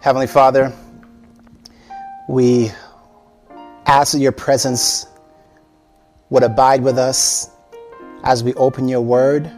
[0.00, 0.72] Heavenly Father,
[2.26, 2.72] we
[3.84, 5.06] ask that your presence
[6.30, 7.50] would abide with us
[8.24, 9.50] as we open your word.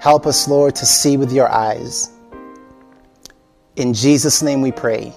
[0.00, 2.12] Help us, Lord, to see with your eyes.
[3.74, 5.12] In Jesus' name we pray.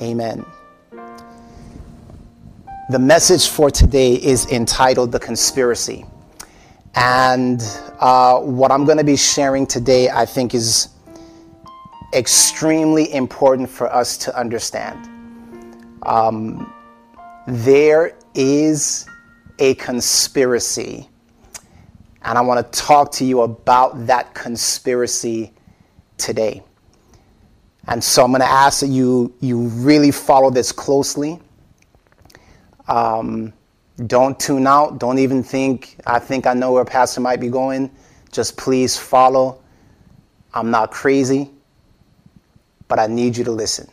[0.00, 0.46] Amen.
[2.88, 6.06] The message for today is entitled The Conspiracy.
[6.94, 7.62] And
[7.98, 10.88] uh, what I'm going to be sharing today, I think, is
[12.12, 15.08] extremely important for us to understand.
[16.02, 16.72] Um,
[17.46, 19.06] there is
[19.58, 21.08] a conspiracy,
[22.22, 25.52] and I want to talk to you about that conspiracy
[26.16, 26.62] today.
[27.88, 31.40] And so I'm going to ask that you, you really follow this closely.
[32.88, 33.52] Um,
[34.06, 34.98] don't tune out.
[34.98, 37.90] Don't even think, I think I know where Pastor might be going.
[38.32, 39.62] Just please follow.
[40.54, 41.50] I'm not crazy,
[42.90, 43.88] but I need you to listen.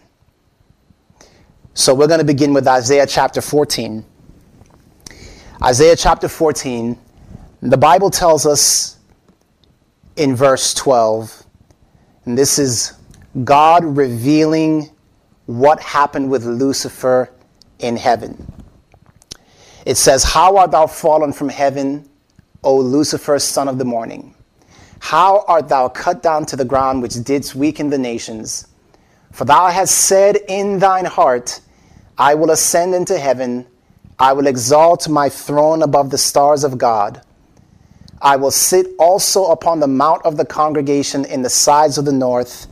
[1.76, 4.04] So we're going to begin with Isaiah chapter 14.
[5.64, 6.98] Isaiah chapter 14,
[7.62, 8.98] the Bible tells us
[10.16, 11.46] in verse 12,
[12.26, 12.94] and this is
[13.44, 14.90] God revealing
[15.46, 17.30] what happened with Lucifer
[17.80, 18.52] in heaven.
[19.86, 22.10] It says, How art thou fallen from heaven,
[22.64, 24.34] O Lucifer, son of the morning?
[25.00, 28.67] How art thou cut down to the ground, which didst weaken the nations?
[29.38, 31.62] For thou hast said in thine heart,
[32.18, 33.68] I will ascend into heaven,
[34.18, 37.22] I will exalt my throne above the stars of God.
[38.20, 42.12] I will sit also upon the mount of the congregation in the sides of the
[42.12, 42.66] north.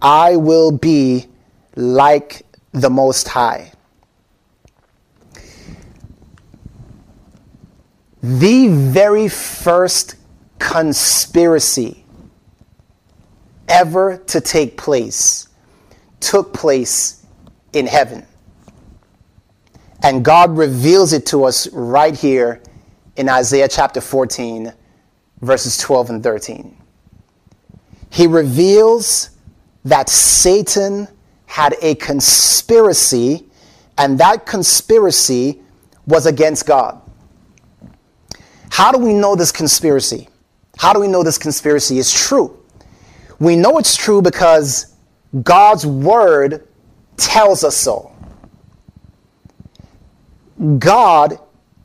[0.00, 1.26] I will be
[1.74, 3.72] like the Most High.
[8.22, 10.14] the very first
[10.60, 12.06] conspiracy
[13.68, 15.48] ever to take place
[16.24, 17.24] took place
[17.72, 18.26] in heaven.
[20.02, 22.62] And God reveals it to us right here
[23.16, 24.72] in Isaiah chapter 14,
[25.40, 26.76] verses 12 and 13.
[28.10, 29.30] He reveals
[29.84, 31.08] that Satan
[31.46, 33.44] had a conspiracy,
[33.98, 35.62] and that conspiracy
[36.06, 37.00] was against God.
[38.70, 40.28] How do we know this conspiracy?
[40.76, 42.58] How do we know this conspiracy is true?
[43.38, 44.93] We know it's true because
[45.42, 46.66] God's word
[47.16, 48.12] tells us so.
[50.78, 51.38] God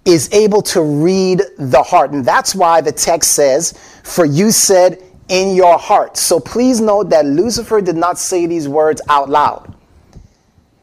[0.05, 2.11] is able to read the heart.
[2.11, 3.73] And that's why the text says,
[4.03, 6.17] For you said in your heart.
[6.17, 9.75] So please note that Lucifer did not say these words out loud,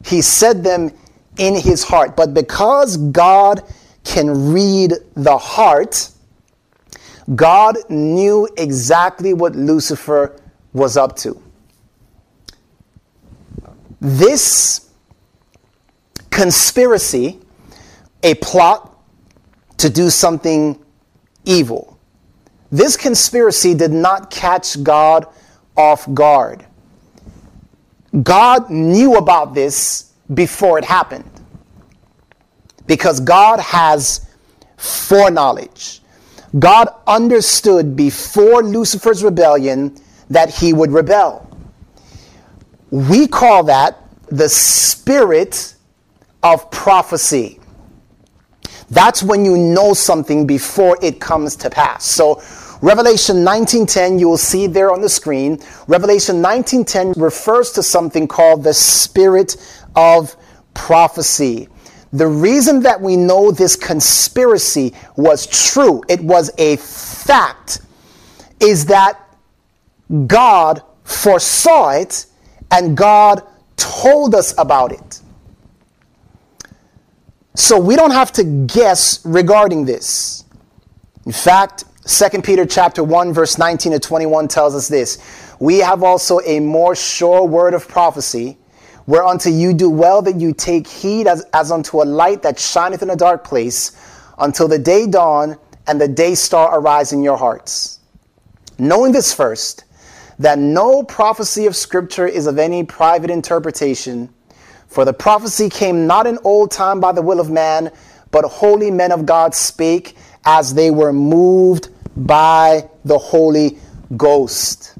[0.05, 0.91] he said them
[1.37, 2.15] in his heart.
[2.15, 3.63] But because God
[4.03, 6.09] can read the heart,
[7.35, 10.39] God knew exactly what Lucifer
[10.73, 11.41] was up to.
[13.99, 14.89] This
[16.29, 17.39] conspiracy,
[18.23, 18.95] a plot
[19.77, 20.79] to do something
[21.45, 21.97] evil,
[22.71, 25.27] this conspiracy did not catch God
[25.75, 26.65] off guard.
[28.23, 31.29] God knew about this before it happened
[32.85, 34.27] because God has
[34.77, 36.01] foreknowledge.
[36.59, 39.95] God understood before Lucifer's rebellion
[40.29, 41.46] that he would rebel.
[42.89, 45.75] We call that the spirit
[46.43, 47.59] of prophecy.
[48.89, 52.05] That's when you know something before it comes to pass.
[52.05, 52.41] So
[52.81, 55.59] Revelation 19:10 you will see there on the screen.
[55.87, 59.57] Revelation 19:10 refers to something called the spirit
[59.95, 60.35] of
[60.73, 61.67] prophecy.
[62.13, 67.81] The reason that we know this conspiracy was true, it was a fact,
[68.61, 69.19] is that
[70.27, 72.25] God foresaw it
[72.71, 73.43] and God
[73.75, 75.21] told us about it.
[77.55, 80.45] So we don't have to guess regarding this.
[81.25, 85.17] In fact, 2 Peter chapter 1 verse 19 to 21 tells us this.
[85.59, 88.57] We have also a more sure word of prophecy,
[89.07, 93.01] Whereunto you do well that you take heed as, as unto a light that shineth
[93.01, 93.93] in a dark place,
[94.37, 98.01] until the day dawn and the day star arise in your hearts.
[98.77, 99.85] Knowing this first,
[100.39, 104.29] that no prophecy of Scripture is of any private interpretation,
[104.87, 107.91] for the prophecy came not in old time by the will of man,
[108.31, 113.77] but holy men of God spake as they were moved by the Holy
[114.15, 114.97] Ghost.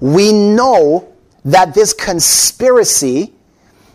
[0.00, 1.12] We know
[1.44, 3.32] that this conspiracy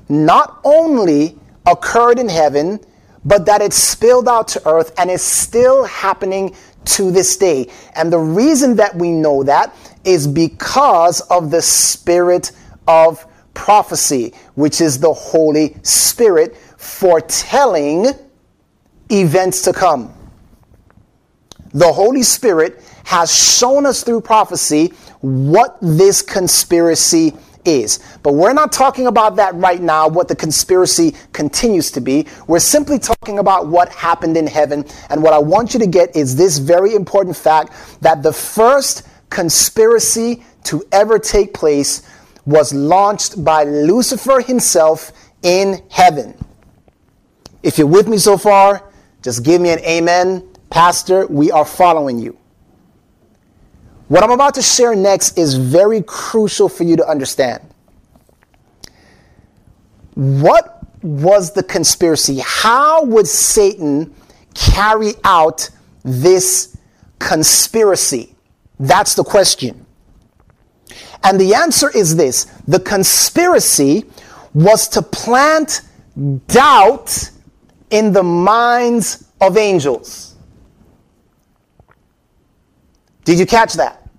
[0.10, 2.80] not only occurred in heaven,
[3.24, 7.70] but that it spilled out to earth and is still happening to this day.
[7.96, 12.52] And the reason that we know that is because of the spirit
[12.88, 18.08] of prophecy, which is the Holy Spirit foretelling
[19.10, 20.14] events to come.
[21.74, 27.34] The Holy Spirit has shown us through prophecy what this conspiracy
[27.66, 28.00] is.
[28.24, 32.28] But we're not talking about that right now, what the conspiracy continues to be.
[32.48, 34.86] We're simply talking about what happened in heaven.
[35.10, 39.08] And what I want you to get is this very important fact that the first
[39.32, 42.04] conspiracy to ever take place
[42.46, 45.12] was launched by Lucifer himself
[45.42, 46.36] in heaven.
[47.64, 48.92] If you're with me so far,
[49.24, 50.48] just give me an amen.
[50.70, 52.38] Pastor, we are following you.
[54.08, 57.62] What I'm about to share next is very crucial for you to understand.
[60.16, 62.42] What was the conspiracy?
[62.44, 64.14] How would Satan
[64.54, 65.70] carry out
[66.04, 66.76] this
[67.20, 68.31] conspiracy?
[68.82, 69.86] That's the question.
[71.24, 74.06] And the answer is this the conspiracy
[74.54, 75.82] was to plant
[76.48, 77.30] doubt
[77.92, 80.36] in the minds of angels.
[83.24, 84.10] Did you catch that?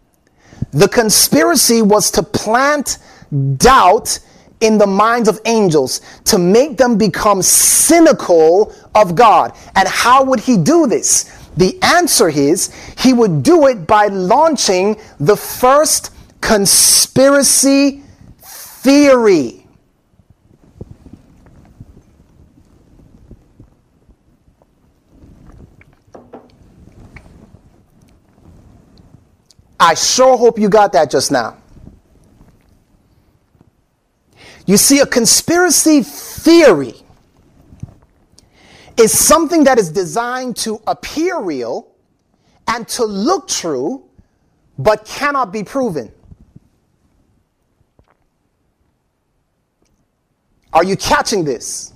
[0.71, 2.99] The conspiracy was to plant
[3.57, 4.21] doubt
[4.61, 9.57] in the minds of angels to make them become cynical of God.
[9.75, 11.42] And how would he do this?
[11.57, 18.03] The answer is he would do it by launching the first conspiracy
[18.43, 19.67] theory.
[29.79, 31.57] I sure hope you got that just now.
[34.65, 37.02] You see, a conspiracy theory
[39.03, 41.89] is something that is designed to appear real
[42.69, 44.05] and to look true,
[44.79, 46.13] but cannot be proven.
[50.73, 51.93] Are you catching this?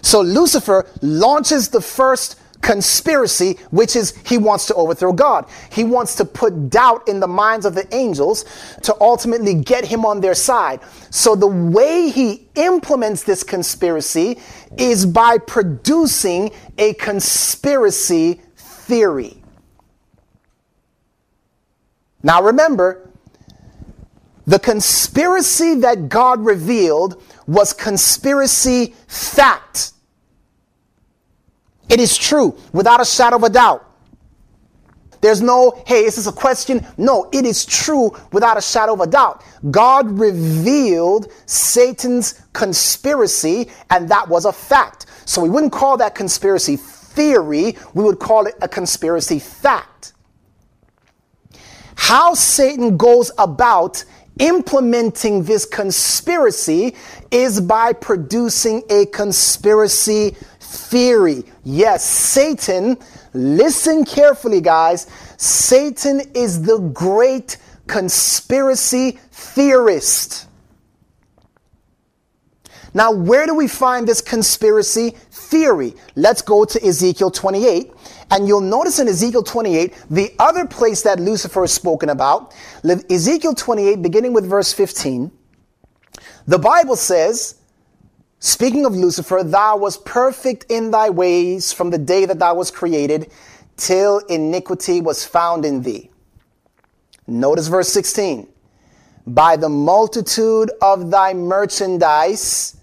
[0.00, 5.46] So Lucifer launches the first conspiracy, which is he wants to overthrow God.
[5.70, 8.44] He wants to put doubt in the minds of the angels
[8.82, 10.80] to ultimately get him on their side.
[11.10, 14.38] So the way he implements this conspiracy
[14.76, 19.42] is by producing a conspiracy theory.
[22.22, 23.10] Now remember,
[24.46, 29.92] the conspiracy that God revealed was conspiracy fact.
[31.88, 33.84] It is true, without a shadow of a doubt.
[35.20, 36.86] There's no, hey, is this a question?
[36.96, 39.42] No, it is true without a shadow of a doubt.
[39.70, 45.06] God revealed Satan's conspiracy, and that was a fact.
[45.24, 50.12] So we wouldn't call that conspiracy theory, we would call it a conspiracy fact.
[51.96, 54.04] How Satan goes about
[54.38, 56.94] implementing this conspiracy
[57.32, 60.36] is by producing a conspiracy
[60.68, 61.44] theory.
[61.64, 62.98] Yes, Satan,
[63.32, 65.06] listen carefully, guys.
[65.36, 67.56] Satan is the great
[67.86, 70.46] conspiracy theorist.
[72.94, 75.94] Now, where do we find this conspiracy theory?
[76.16, 77.92] Let's go to Ezekiel 28.
[78.30, 82.54] And you'll notice in Ezekiel 28, the other place that Lucifer is spoken about,
[83.08, 85.30] Ezekiel 28, beginning with verse 15,
[86.46, 87.57] the Bible says,
[88.40, 92.70] Speaking of Lucifer, thou was perfect in thy ways from the day that thou was
[92.70, 93.32] created
[93.76, 96.10] till iniquity was found in thee.
[97.26, 98.48] Notice verse 16.
[99.26, 102.76] By the multitude of thy merchandise,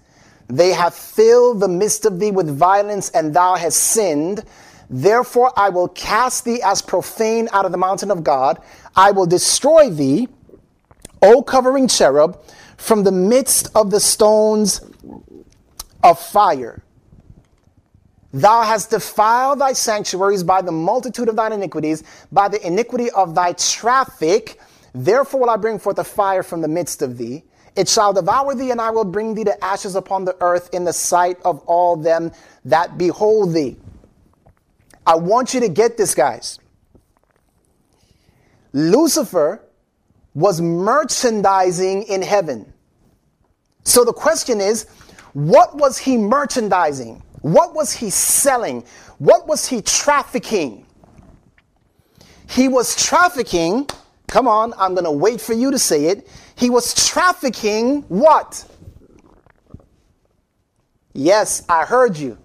[0.48, 4.44] they have filled the midst of thee with violence, and thou hast sinned.
[4.90, 8.62] Therefore, I will cast thee as profane out of the mountain of God.
[8.96, 10.28] I will destroy thee,
[11.22, 12.44] O covering cherub,
[12.78, 14.82] from the midst of the stones
[16.06, 16.84] of fire.
[18.32, 23.34] Thou hast defiled thy sanctuaries by the multitude of thine iniquities, by the iniquity of
[23.34, 24.60] thy traffic.
[24.94, 27.44] Therefore will I bring forth a fire from the midst of thee.
[27.76, 30.86] It shall devour thee, and I will bring thee to ashes upon the earth in
[30.86, 32.32] the sight of all them
[32.66, 33.78] that behold thee.
[35.08, 36.60] I want you to get this, guys.
[38.74, 39.62] Lucifer
[40.34, 42.74] was merchandising in heaven.
[43.84, 44.88] So the question is,
[45.36, 47.22] what was he merchandising?
[47.42, 48.86] What was he selling?
[49.18, 50.86] What was he trafficking?
[52.50, 53.89] He was trafficking,
[54.30, 56.30] come on, I'm going to wait for you to say it.
[56.56, 58.65] He was trafficking what?
[61.12, 62.38] Yes, I heard you.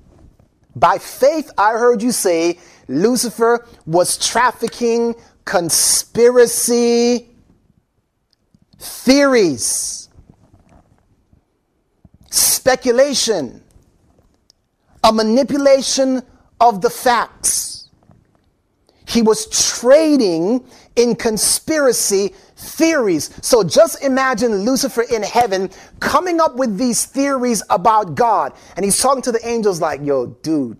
[0.74, 7.28] By faith, I heard you say Lucifer was trafficking conspiracy
[8.80, 10.08] theories,
[12.30, 13.62] speculation,
[15.04, 16.22] a manipulation
[16.60, 17.88] of the facts.
[19.06, 19.46] He was
[19.78, 23.30] trading in conspiracy theories.
[23.42, 28.52] So just imagine Lucifer in heaven coming up with these theories about God.
[28.76, 30.78] And he's talking to the angels like, yo, dude,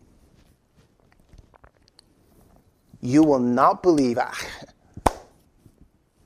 [3.00, 4.18] you will not believe.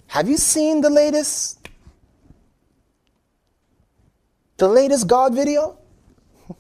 [0.08, 1.63] Have you seen the latest?
[4.56, 5.78] The latest God video?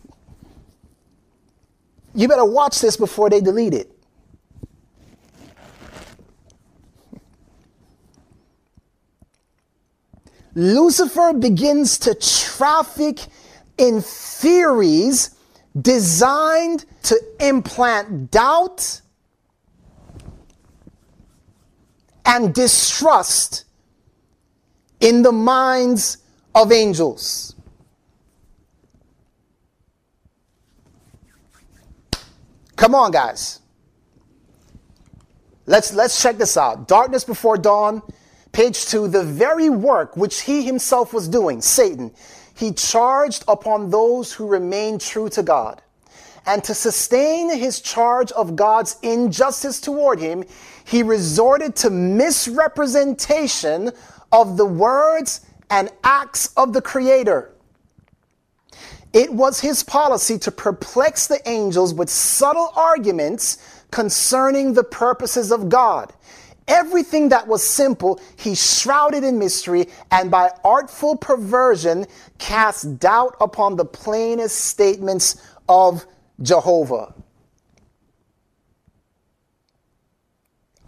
[2.16, 3.90] You better watch this before they delete it.
[10.54, 13.18] Lucifer begins to traffic
[13.76, 15.34] in theories
[15.80, 19.00] designed to implant doubt
[22.24, 23.64] and distrust
[25.00, 26.18] in the minds
[26.54, 27.53] of angels.
[32.84, 33.60] Come on, guys.
[35.64, 36.86] Let's, let's check this out.
[36.86, 38.02] Darkness before dawn,
[38.52, 39.08] page two.
[39.08, 42.12] The very work which he himself was doing, Satan,
[42.54, 45.80] he charged upon those who remain true to God.
[46.44, 50.44] And to sustain his charge of God's injustice toward him,
[50.84, 53.92] he resorted to misrepresentation
[54.30, 57.53] of the words and acts of the Creator.
[59.14, 63.58] It was his policy to perplex the angels with subtle arguments
[63.92, 66.12] concerning the purposes of God.
[66.66, 72.06] Everything that was simple, he shrouded in mystery and by artful perversion
[72.38, 76.04] cast doubt upon the plainest statements of
[76.42, 77.14] Jehovah.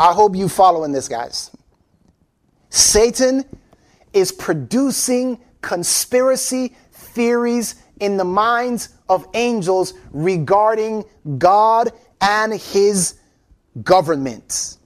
[0.00, 1.52] I hope you following this, guys.
[2.70, 3.44] Satan
[4.12, 11.04] is producing conspiracy theories in the minds of angels regarding
[11.38, 13.14] God and his
[13.82, 14.76] government.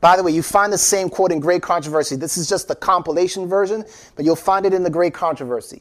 [0.00, 2.16] By the way, you find the same quote in Great Controversy.
[2.16, 3.86] This is just the compilation version,
[4.16, 5.80] but you'll find it in the Great Controversy.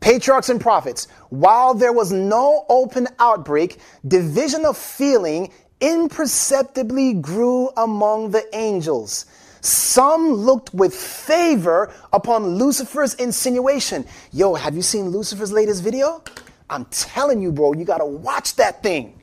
[0.00, 8.30] Patriarchs and prophets, while there was no open outbreak, division of feeling imperceptibly grew among
[8.32, 9.26] the angels.
[9.60, 14.06] Some looked with favor upon Lucifer's insinuation.
[14.32, 16.22] Yo, have you seen Lucifer's latest video?
[16.70, 19.18] I'm telling you, bro, you gotta watch that thing.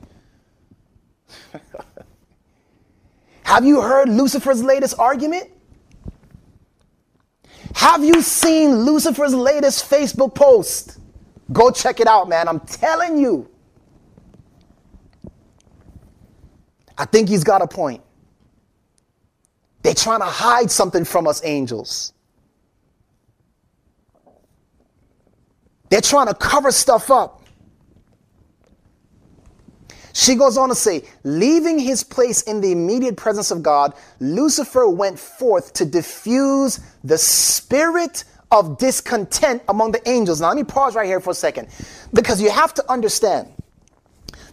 [3.44, 5.50] have you heard Lucifer's latest argument?
[7.74, 10.98] Have you seen Lucifer's latest Facebook post?
[11.52, 12.48] Go check it out, man.
[12.48, 13.48] I'm telling you.
[16.98, 18.02] I think he's got a point.
[19.86, 22.12] They're trying to hide something from us, angels.
[25.90, 27.44] They're trying to cover stuff up.
[30.12, 34.88] She goes on to say, leaving his place in the immediate presence of God, Lucifer
[34.88, 40.40] went forth to diffuse the spirit of discontent among the angels.
[40.40, 41.68] Now, let me pause right here for a second
[42.12, 43.52] because you have to understand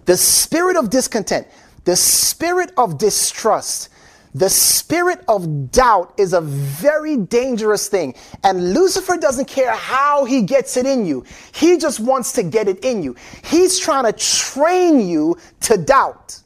[0.06, 1.48] the spirit of discontent,
[1.86, 3.90] the spirit of distrust,
[4.36, 8.16] the spirit of doubt is a very dangerous thing.
[8.44, 11.24] And Lucifer doesn't care how he gets it in you.
[11.54, 13.16] He just wants to get it in you.
[13.44, 16.40] He's trying to train you to doubt.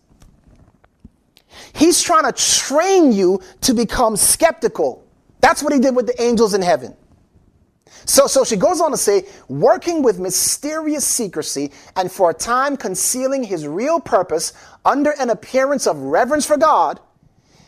[1.74, 5.08] He's trying to train you to become skeptical.
[5.40, 6.96] That's what he did with the angels in heaven.
[8.06, 12.78] So, so she goes on to say, working with mysterious secrecy and for a time
[12.78, 14.54] concealing his real purpose
[14.86, 17.00] under an appearance of reverence for God,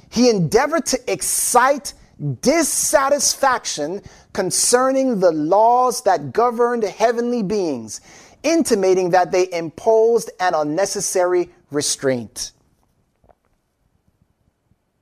[0.10, 1.94] he endeavored to excite
[2.42, 4.02] dissatisfaction
[4.34, 8.02] concerning the laws that governed heavenly beings,
[8.44, 12.52] intimating that they imposed an unnecessary restraint.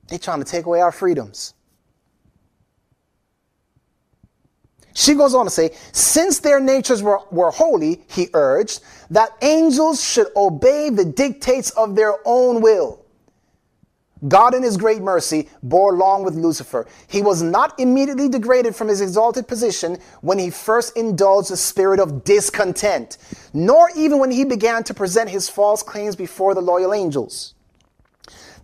[0.08, 1.54] They're trying to take away our freedoms.
[4.94, 10.02] She goes on to say, since their natures were, were holy, he urged, that angels
[10.02, 13.04] should obey the dictates of their own will.
[14.26, 16.88] God, in his great mercy, bore long with Lucifer.
[17.06, 22.00] He was not immediately degraded from his exalted position when he first indulged the spirit
[22.00, 23.18] of discontent,
[23.52, 27.54] nor even when he began to present his false claims before the loyal angels.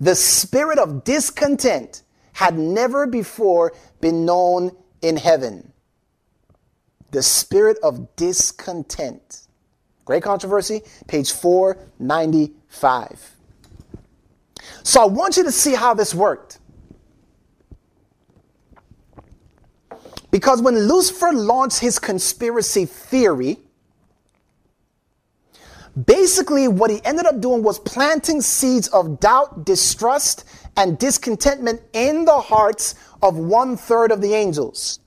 [0.01, 5.73] The spirit of discontent had never before been known in heaven.
[7.13, 9.43] The spirit of discontent.
[10.05, 13.34] Great Controversy, page 495.
[14.83, 16.59] So I want you to see how this worked.
[20.31, 23.59] Because when Lucifer launched his conspiracy theory,
[26.07, 30.45] basically what he ended up doing was planting seeds of doubt, distrust,
[30.77, 34.99] and discontentment in the hearts of one third of the angels.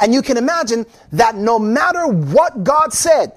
[0.00, 3.32] And you can imagine that no matter what God said,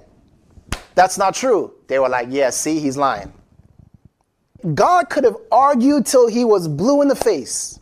[0.96, 1.74] that's not true.
[1.88, 3.34] They were like, yeah, see, he's lying.
[4.74, 7.80] God could have argued till he was blue in the face.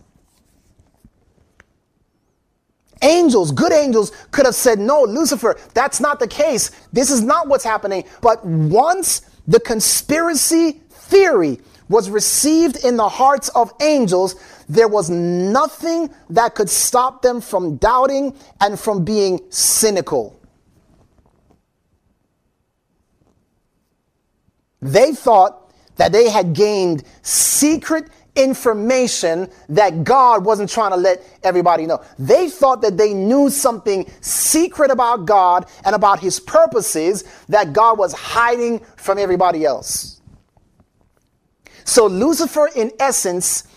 [3.01, 6.71] Angels, good angels, could have said, No, Lucifer, that's not the case.
[6.93, 8.05] This is not what's happening.
[8.21, 11.59] But once the conspiracy theory
[11.89, 14.35] was received in the hearts of angels,
[14.69, 20.39] there was nothing that could stop them from doubting and from being cynical.
[24.81, 25.62] They thought
[25.95, 32.03] that they had gained secret information that God wasn't trying to let everybody know.
[32.17, 37.97] They thought that they knew something secret about God and about his purposes that God
[37.97, 40.21] was hiding from everybody else.
[41.85, 43.67] So Lucifer, in essence,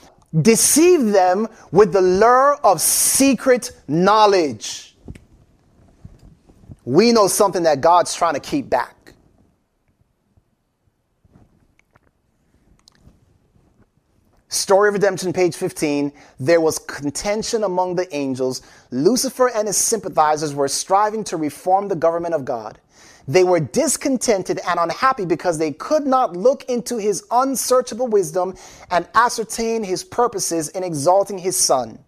[0.40, 4.96] deceived them with the lure of secret knowledge.
[6.84, 8.95] We know something that God's trying to keep back.
[14.56, 16.10] Story of Redemption, page 15.
[16.40, 18.62] There was contention among the angels.
[18.90, 22.80] Lucifer and his sympathizers were striving to reform the government of God.
[23.28, 28.54] They were discontented and unhappy because they could not look into his unsearchable wisdom
[28.90, 31.98] and ascertain his purposes in exalting his son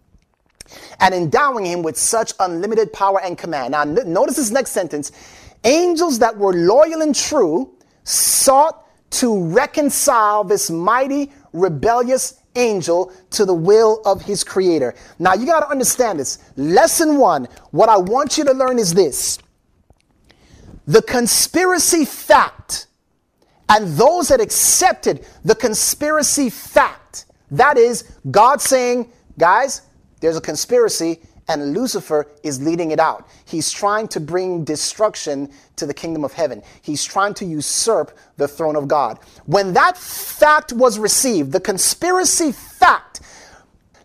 [0.99, 3.73] and endowing him with such unlimited power and command.
[3.73, 5.11] Now, notice this next sentence
[5.65, 7.75] angels that were loyal and true
[8.05, 14.95] sought to reconcile this mighty, rebellious angel to the will of his creator.
[15.17, 16.39] Now, you got to understand this.
[16.57, 19.39] Lesson one, what I want you to learn is this
[20.89, 22.87] the conspiracy fact
[23.69, 29.83] and those that accepted the conspiracy fact that is god saying guys
[30.19, 31.19] there's a conspiracy
[31.49, 33.27] and Lucifer is leading it out.
[33.45, 36.61] He's trying to bring destruction to the kingdom of heaven.
[36.81, 39.19] He's trying to usurp the throne of God.
[39.47, 43.21] When that fact was received, the conspiracy fact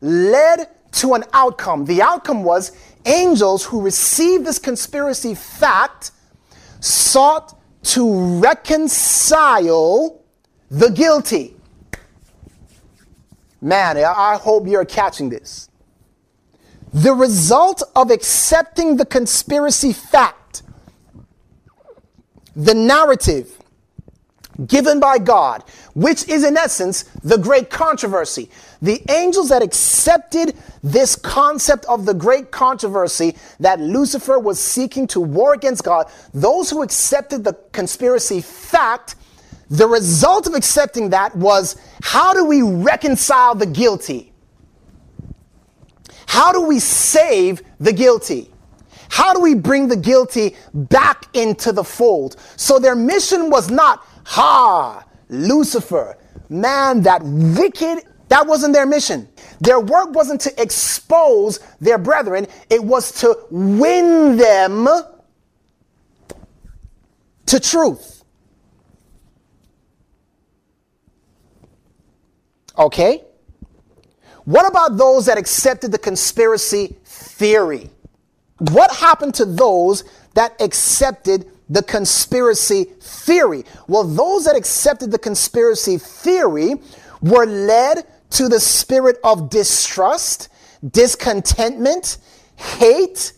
[0.00, 1.84] led to an outcome.
[1.84, 2.72] The outcome was
[3.04, 6.12] angels who received this conspiracy fact
[6.80, 10.22] sought to reconcile
[10.70, 11.56] the guilty.
[13.60, 15.68] Man, I hope you're catching this.
[16.94, 20.62] The result of accepting the conspiracy fact,
[22.54, 23.58] the narrative
[24.68, 28.48] given by God, which is in essence the great controversy.
[28.80, 35.20] The angels that accepted this concept of the great controversy that Lucifer was seeking to
[35.20, 39.16] war against God, those who accepted the conspiracy fact,
[39.68, 44.33] the result of accepting that was how do we reconcile the guilty?
[46.26, 48.50] How do we save the guilty?
[49.08, 52.36] How do we bring the guilty back into the fold?
[52.56, 59.28] So their mission was not, ha, Lucifer, man, that wicked, that wasn't their mission.
[59.60, 64.88] Their work wasn't to expose their brethren, it was to win them
[67.46, 68.24] to truth.
[72.76, 73.22] Okay?
[74.44, 77.90] What about those that accepted the conspiracy theory?
[78.58, 80.04] What happened to those
[80.34, 83.64] that accepted the conspiracy theory?
[83.88, 86.74] Well, those that accepted the conspiracy theory
[87.22, 90.48] were led to the spirit of distrust,
[90.90, 92.18] discontentment,
[92.56, 93.32] hate,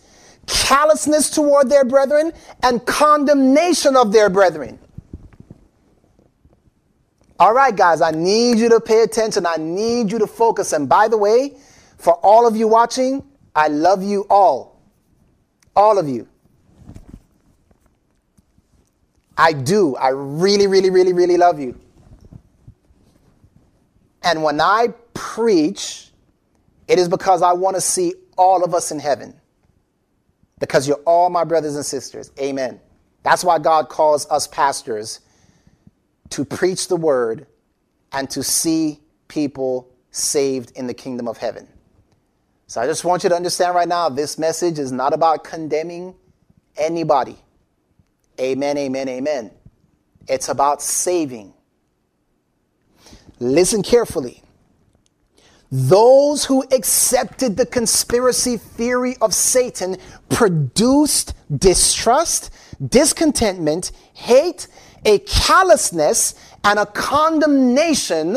[0.47, 4.79] callousness toward their brethren, and condemnation of their brethren.
[7.39, 9.47] All right, guys, I need you to pay attention.
[9.47, 10.73] I need you to focus.
[10.73, 11.57] And by the way,
[11.99, 14.81] for all of you watching, I love you all.
[15.75, 16.27] All of you.
[19.37, 19.97] I do.
[19.97, 21.79] I really, really, really, really love you.
[24.23, 26.11] And when I preach,
[26.89, 29.35] it is because I want to see all of us in heaven.
[30.59, 32.33] Because you're all my brothers and sisters.
[32.41, 32.81] Amen.
[33.23, 35.21] That's why God calls us pastors
[36.31, 37.47] to preach the word
[38.13, 41.69] and to see people saved in the kingdom of heaven.
[42.67, 46.15] So I just want you to understand right now this message is not about condemning
[46.77, 47.37] anybody.
[48.41, 49.51] Amen, amen, amen.
[50.29, 51.55] It's about saving.
[53.39, 54.43] Listen carefully.
[55.71, 59.97] Those who accepted the conspiracy theory of Satan
[60.29, 62.51] produced distrust,
[62.89, 64.69] discontentment, hate,
[65.07, 68.37] a callousness, and a condemnation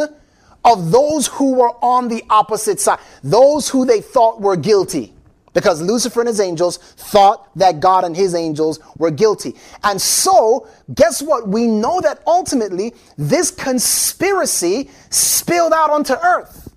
[0.64, 5.14] of those who were on the opposite side, those who they thought were guilty.
[5.54, 9.56] Because Lucifer and his angels thought that God and his angels were guilty.
[9.84, 11.48] And so, guess what?
[11.48, 16.72] We know that ultimately this conspiracy spilled out onto earth.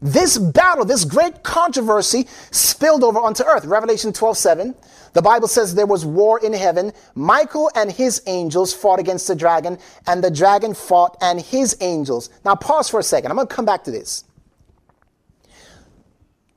[0.00, 3.64] This battle, this great controversy spilled over onto earth.
[3.64, 4.74] Revelation 12 7.
[5.18, 6.92] The Bible says there was war in heaven.
[7.16, 9.76] Michael and his angels fought against the dragon,
[10.06, 12.30] and the dragon fought and his angels.
[12.44, 13.32] Now, pause for a second.
[13.32, 14.22] I'm going to come back to this.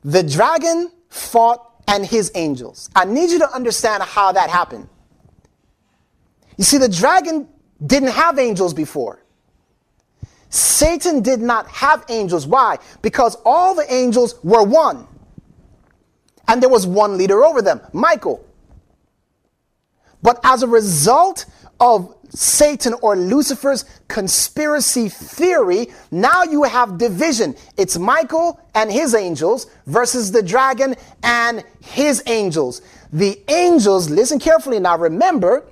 [0.04, 2.92] The dragon fought and his angels.
[2.96, 4.88] I need you to understand how that happened.
[6.56, 7.48] You see, the dragon
[7.84, 9.24] didn't have angels before.
[10.52, 12.46] Satan did not have angels.
[12.46, 12.78] Why?
[13.02, 15.08] Because all the angels were one.
[16.48, 18.46] And there was one leader over them, Michael.
[20.22, 21.46] But as a result
[21.80, 27.56] of Satan or Lucifer's conspiracy theory, now you have division.
[27.78, 32.82] It's Michael and his angels versus the dragon and his angels.
[33.12, 35.66] The angels, listen carefully now, remember,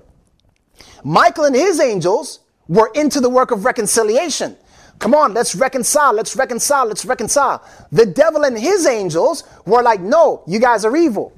[1.03, 4.57] Michael and his angels were into the work of reconciliation.
[4.99, 7.63] Come on, let's reconcile, let's reconcile, let's reconcile.
[7.91, 11.33] The devil and his angels were like, no, you guys are evil.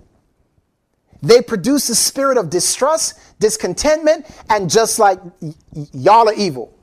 [1.22, 5.54] They produce a spirit of distrust, discontentment, and just like y-
[5.94, 6.74] y'all are evil.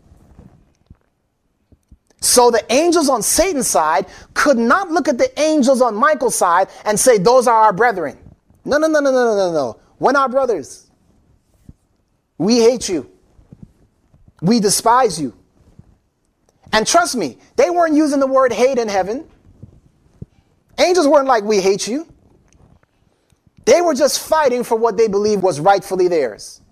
[2.20, 6.68] So the angels on Satan's side could not look at the angels on Michael's side
[6.84, 8.18] and say, those are our brethren.
[8.64, 9.80] No, no, no, no, no, no, no.
[9.98, 10.90] We're not brothers.
[12.36, 13.10] We hate you.
[14.42, 15.34] We despise you.
[16.72, 19.28] And trust me, they weren't using the word hate in heaven.
[20.78, 22.06] Angels weren't like, we hate you.
[23.68, 26.62] They were just fighting for what they believed was rightfully theirs.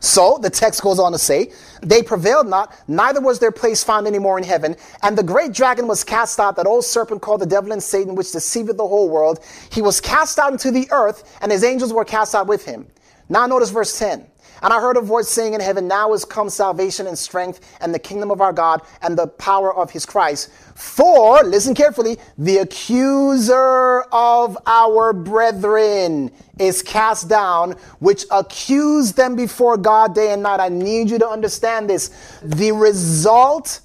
[0.00, 4.06] So the text goes on to say, They prevailed not, neither was their place found
[4.06, 4.76] any more in heaven.
[5.02, 8.14] And the great dragon was cast out, that old serpent called the devil and Satan,
[8.14, 9.40] which deceiveth the whole world.
[9.72, 12.86] He was cast out into the earth, and his angels were cast out with him.
[13.30, 14.26] Now notice verse 10.
[14.62, 17.94] And I heard a voice saying in heaven, Now is come salvation and strength and
[17.94, 20.50] the kingdom of our God and the power of his Christ.
[20.74, 29.76] For, listen carefully, the accuser of our brethren is cast down, which accused them before
[29.76, 30.60] God day and night.
[30.60, 32.10] I need you to understand this.
[32.42, 33.80] The result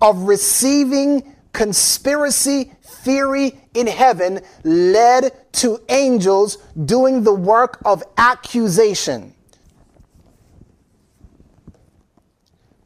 [0.00, 9.34] of receiving conspiracy theory in heaven led to angels doing the work of accusation.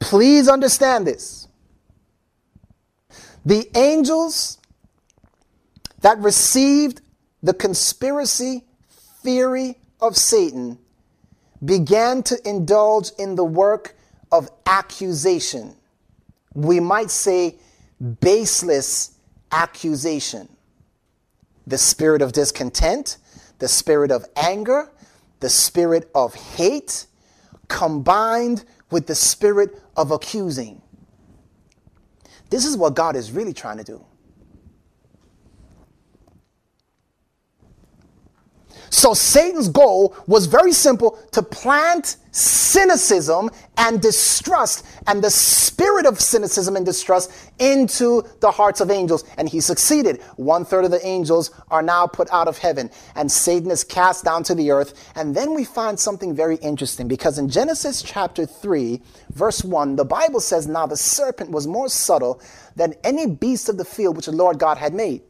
[0.05, 1.49] Please understand this.
[3.47, 4.59] The angels
[6.03, 7.01] that received
[7.43, 8.67] the conspiracy
[9.23, 10.79] theory of Satan
[11.65, 13.97] began to indulge in the work
[14.31, 15.75] of accusation.
[16.53, 17.57] We might say
[18.21, 19.13] baseless
[19.53, 20.51] accusation.
[21.67, 23.17] The spirit of discontent,
[23.59, 24.91] the spirit of anger,
[25.41, 27.07] the spirit of hate,
[27.69, 30.83] combined with the spirit of accusing.
[32.51, 34.05] This is what God is really trying to do.
[38.95, 46.21] So Satan's goal was very simple to plant cynicism and distrust and the spirit of
[46.21, 49.25] cynicism and distrust into the hearts of angels.
[49.37, 50.23] And he succeeded.
[50.37, 54.25] One third of the angels are now put out of heaven, and Satan is cast
[54.25, 55.13] down to the earth.
[55.17, 59.03] And then we find something very interesting because in Genesis chapter 3,
[59.33, 62.41] verse 1, the Bible says, Now the serpent was more subtle
[62.77, 65.23] than any beast of the field which the Lord God had made.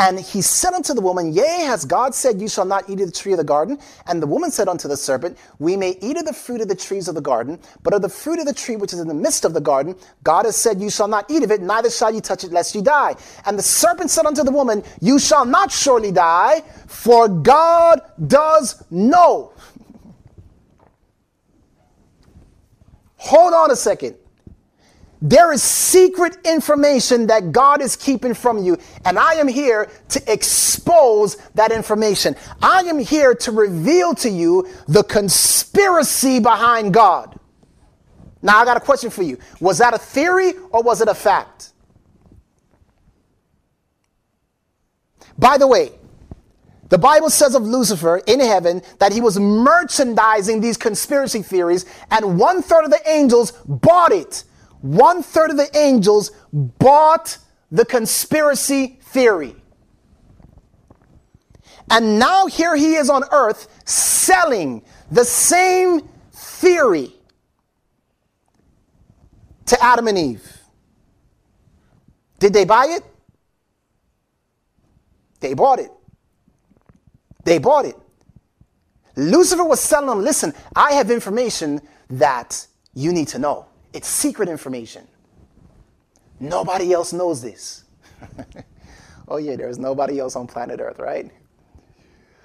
[0.00, 3.06] And he said unto the woman, Yea, has God said, You shall not eat of
[3.06, 3.78] the tree of the garden?
[4.06, 6.74] And the woman said unto the serpent, We may eat of the fruit of the
[6.74, 9.14] trees of the garden, but of the fruit of the tree which is in the
[9.14, 12.14] midst of the garden, God has said, You shall not eat of it, neither shall
[12.14, 13.14] you touch it, lest you die.
[13.44, 18.82] And the serpent said unto the woman, You shall not surely die, for God does
[18.90, 19.52] know.
[23.16, 24.16] Hold on a second.
[25.22, 30.32] There is secret information that God is keeping from you, and I am here to
[30.32, 32.36] expose that information.
[32.62, 37.38] I am here to reveal to you the conspiracy behind God.
[38.40, 39.36] Now, I got a question for you.
[39.60, 41.72] Was that a theory or was it a fact?
[45.36, 45.92] By the way,
[46.90, 52.38] The Bible says of Lucifer in heaven that he was merchandising these conspiracy theories, and
[52.38, 54.44] one third of the angels bought it.
[54.80, 57.38] One third of the angels bought
[57.70, 59.56] the conspiracy theory.
[61.90, 67.12] And now here he is on earth selling the same theory
[69.66, 70.58] to Adam and Eve.
[72.38, 73.02] Did they buy it?
[75.40, 75.90] They bought it.
[77.44, 77.96] They bought it.
[79.16, 83.66] Lucifer was telling them, listen, I have information that you need to know.
[83.92, 85.06] It's secret information.
[86.38, 87.84] Nobody else knows this.
[89.28, 91.30] oh, yeah, there's nobody else on planet Earth, right?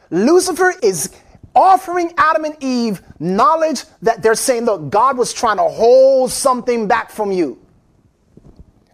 [0.10, 1.12] Lucifer is
[1.56, 6.88] offering Adam and Eve knowledge that they're saying, look, God was trying to hold something
[6.88, 7.60] back from you.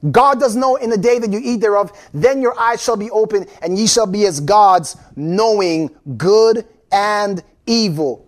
[0.09, 3.11] God does know in the day that you eat thereof, then your eyes shall be
[3.11, 8.27] open, and ye shall be as gods, knowing good and evil.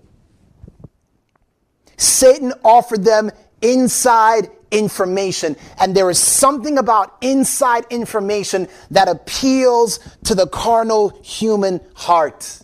[1.97, 3.31] Satan offered them
[3.63, 11.79] inside information, and there is something about inside information that appeals to the carnal human
[11.95, 12.59] heart.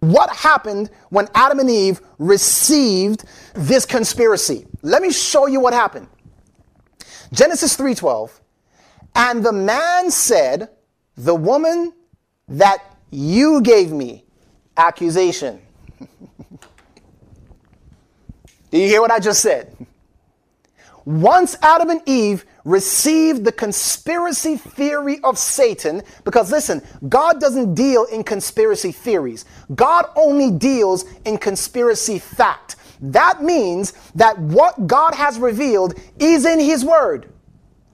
[0.00, 4.66] What happened when Adam and Eve received this conspiracy?
[4.82, 6.08] Let me show you what happened.
[7.32, 8.40] Genesis 3:12.
[9.14, 10.70] And the man said,
[11.16, 11.92] "The woman
[12.48, 12.78] that
[13.10, 14.24] you gave me
[14.76, 15.60] accusation."
[18.70, 19.76] Do you hear what I just said?
[21.04, 28.04] Once Adam and Eve received the conspiracy theory of Satan, because listen, God doesn't deal
[28.04, 32.76] in conspiracy theories, God only deals in conspiracy fact.
[33.00, 37.32] That means that what God has revealed is in His Word.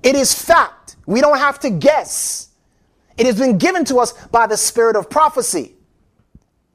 [0.02, 0.96] It is fact.
[1.06, 2.48] We don't have to guess.
[3.16, 5.76] It has been given to us by the spirit of prophecy.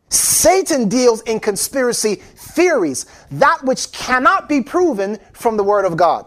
[0.09, 6.25] Satan deals in conspiracy theories, that which cannot be proven from the Word of God.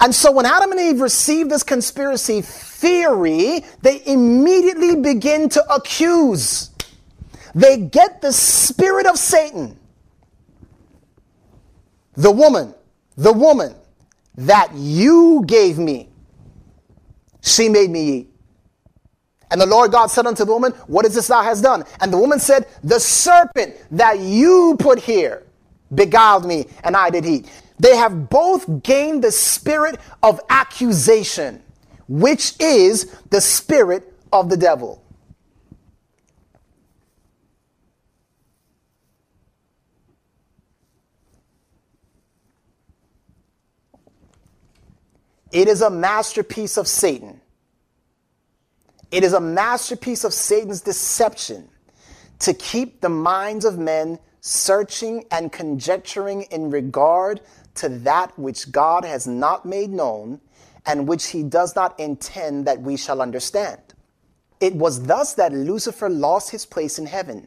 [0.00, 6.70] And so when Adam and Eve receive this conspiracy theory, they immediately begin to accuse.
[7.54, 9.78] They get the spirit of Satan.
[12.14, 12.74] The woman,
[13.16, 13.74] the woman
[14.36, 16.08] that you gave me,
[17.40, 18.31] she made me eat.
[19.52, 21.84] And the Lord God said unto the woman, What is this thou hast done?
[22.00, 25.42] And the woman said, The serpent that you put here
[25.94, 27.50] beguiled me, and I did eat.
[27.78, 31.62] They have both gained the spirit of accusation,
[32.08, 35.04] which is the spirit of the devil.
[45.52, 47.41] It is a masterpiece of Satan
[49.12, 51.68] it is a masterpiece of Satan's deception
[52.38, 57.42] to keep the minds of men searching and conjecturing in regard
[57.74, 60.40] to that which God has not made known
[60.86, 63.80] and which he does not intend that we shall understand.
[64.60, 67.46] It was thus that Lucifer lost his place in heaven.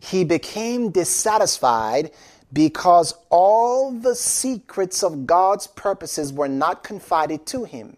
[0.00, 2.12] He became dissatisfied
[2.52, 7.97] because all the secrets of God's purposes were not confided to him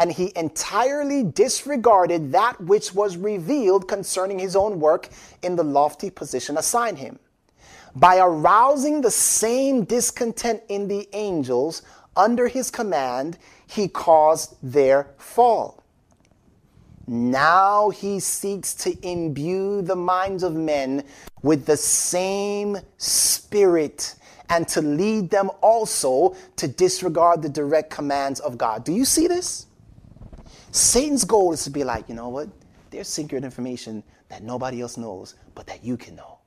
[0.00, 5.10] and he entirely disregarded that which was revealed concerning his own work
[5.42, 7.18] in the lofty position assigned him.
[7.94, 11.82] By arousing the same discontent in the angels
[12.16, 13.36] under his command,
[13.66, 15.84] he caused their fall.
[17.06, 21.04] Now he seeks to imbue the minds of men
[21.42, 24.14] with the same spirit
[24.48, 28.84] and to lead them also to disregard the direct commands of God.
[28.84, 29.66] Do you see this?
[30.72, 32.48] Satan's goal is to be like, you know what?
[32.90, 36.38] There's secret information that nobody else knows, but that you can know.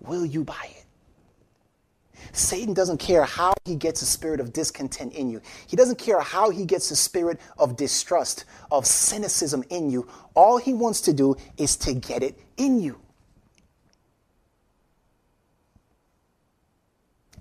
[0.00, 0.84] Will you buy it?
[2.32, 5.40] Satan doesn't care how he gets a spirit of discontent in you.
[5.66, 10.08] He doesn't care how he gets a spirit of distrust, of cynicism in you.
[10.34, 12.98] All he wants to do is to get it in you.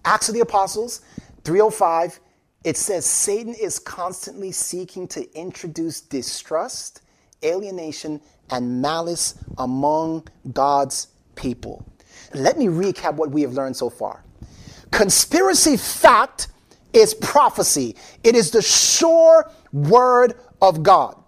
[0.05, 1.01] Acts of the Apostles
[1.43, 2.19] 305
[2.63, 7.01] it says Satan is constantly seeking to introduce distrust,
[7.43, 11.85] alienation, and malice among God's people.
[12.33, 14.23] Let me recap what we have learned so far.
[14.91, 16.47] Conspiracy fact
[16.93, 21.22] is prophecy, it is the sure word of God.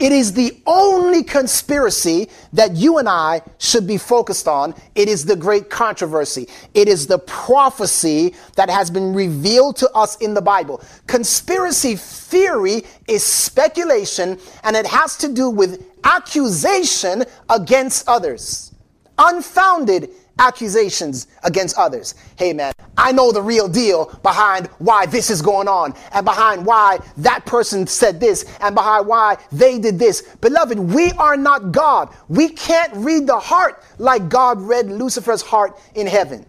[0.00, 4.74] It is the only conspiracy that you and I should be focused on.
[4.94, 6.48] It is the great controversy.
[6.74, 10.82] It is the prophecy that has been revealed to us in the Bible.
[11.08, 18.72] Conspiracy theory is speculation and it has to do with accusation against others.
[19.18, 22.14] Unfounded accusations against others.
[22.36, 26.64] Hey man, I know the real deal behind why this is going on and behind
[26.64, 30.22] why that person said this and behind why they did this.
[30.40, 32.14] Beloved, we are not God.
[32.28, 36.46] We can't read the heart like God read Lucifer's heart in heaven.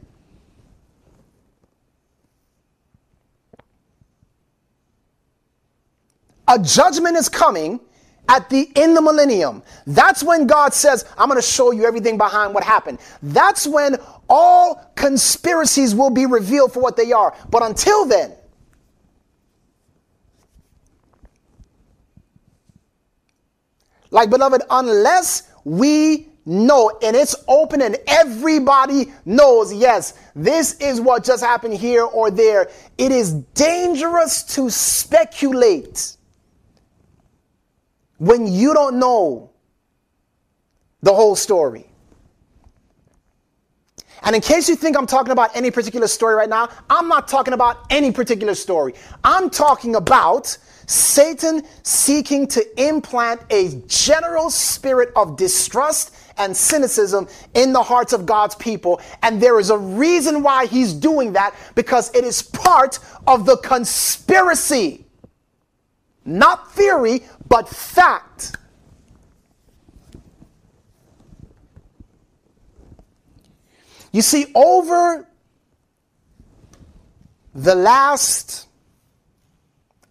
[6.47, 7.79] A judgment is coming
[8.29, 12.17] at the in the millennium that's when god says i'm going to show you everything
[12.17, 12.99] behind what happened.
[13.23, 13.97] That's when
[14.29, 17.35] all conspiracies will be revealed for what they are.
[17.49, 18.33] But until then
[24.11, 31.23] like beloved unless we know and it's open and everybody knows yes this is what
[31.23, 36.17] just happened here or there it is dangerous to speculate
[38.19, 39.49] when you don't know
[41.01, 41.85] the whole story.
[44.23, 47.27] And in case you think I'm talking about any particular story right now, I'm not
[47.27, 48.93] talking about any particular story.
[49.23, 57.73] I'm talking about Satan seeking to implant a general spirit of distrust and cynicism in
[57.73, 58.99] the hearts of God's people.
[59.21, 63.57] And there is a reason why he's doing that because it is part of the
[63.57, 65.05] conspiracy.
[66.29, 68.55] Not theory, but fact.
[74.11, 75.27] You see, over
[77.55, 78.67] the last,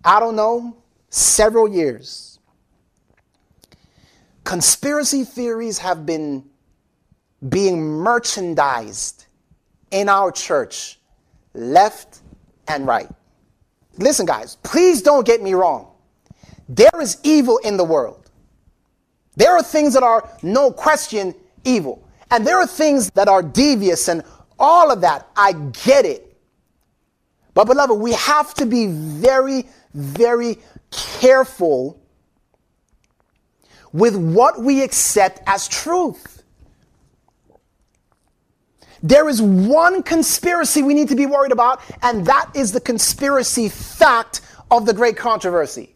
[0.04, 0.76] I don't know,
[1.08, 2.40] several years,
[4.42, 6.44] conspiracy theories have been
[7.48, 9.26] being merchandised
[9.92, 10.98] in our church,
[11.54, 12.22] left
[12.66, 13.08] and right.
[13.98, 15.92] Listen, guys, please don't get me wrong.
[16.68, 18.30] There is evil in the world.
[19.36, 22.06] There are things that are, no question, evil.
[22.30, 24.22] And there are things that are devious and
[24.58, 25.28] all of that.
[25.36, 26.36] I get it.
[27.54, 30.58] But, beloved, we have to be very, very
[30.90, 32.00] careful
[33.92, 36.42] with what we accept as truth.
[39.02, 43.68] There is one conspiracy we need to be worried about, and that is the conspiracy
[43.68, 45.94] fact of the great controversy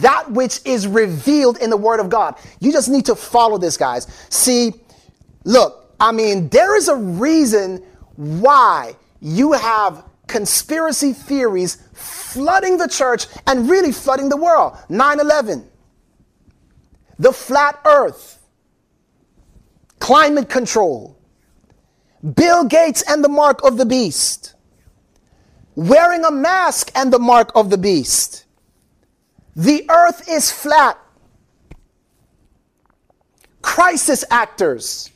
[0.00, 2.36] that which is revealed in the Word of God.
[2.60, 4.06] You just need to follow this, guys.
[4.30, 4.72] See,
[5.44, 7.84] look, I mean, there is a reason
[8.16, 14.76] why you have conspiracy theories flooding the church and really flooding the world.
[14.88, 15.68] 9 11,
[17.18, 18.42] the flat earth,
[19.98, 21.18] climate control,
[22.34, 24.54] Bill Gates and the mark of the beast,
[25.74, 28.42] wearing a mask and the mark of the beast
[29.54, 30.98] the earth is flat.
[33.60, 35.10] Crisis actors.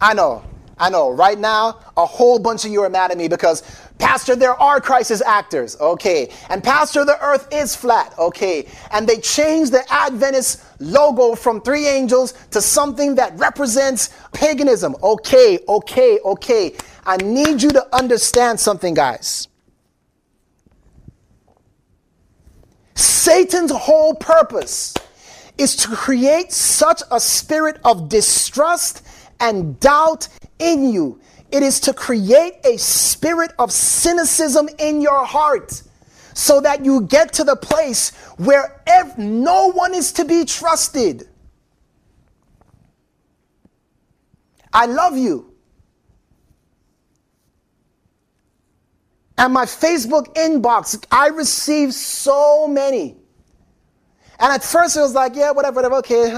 [0.00, 0.44] I know,
[0.76, 1.10] I know.
[1.10, 3.62] Right now, a whole bunch of you are mad at me because,
[3.98, 5.76] Pastor, there are crisis actors.
[5.80, 6.30] Okay.
[6.50, 8.12] And, Pastor, the earth is flat.
[8.18, 8.68] Okay.
[8.92, 14.94] And they changed the Adventist logo from three angels to something that represents paganism.
[15.02, 16.74] Okay, okay, okay.
[17.06, 19.48] I need you to understand something, guys.
[22.94, 24.94] Satan's whole purpose
[25.58, 29.06] is to create such a spirit of distrust
[29.40, 30.28] and doubt
[30.58, 31.20] in you.
[31.50, 35.82] It is to create a spirit of cynicism in your heart
[36.34, 41.28] so that you get to the place where ev- no one is to be trusted.
[44.72, 45.53] I love you.
[49.36, 53.16] And my Facebook inbox, I received so many.
[54.38, 56.30] And at first it was like, yeah, whatever, whatever, okay.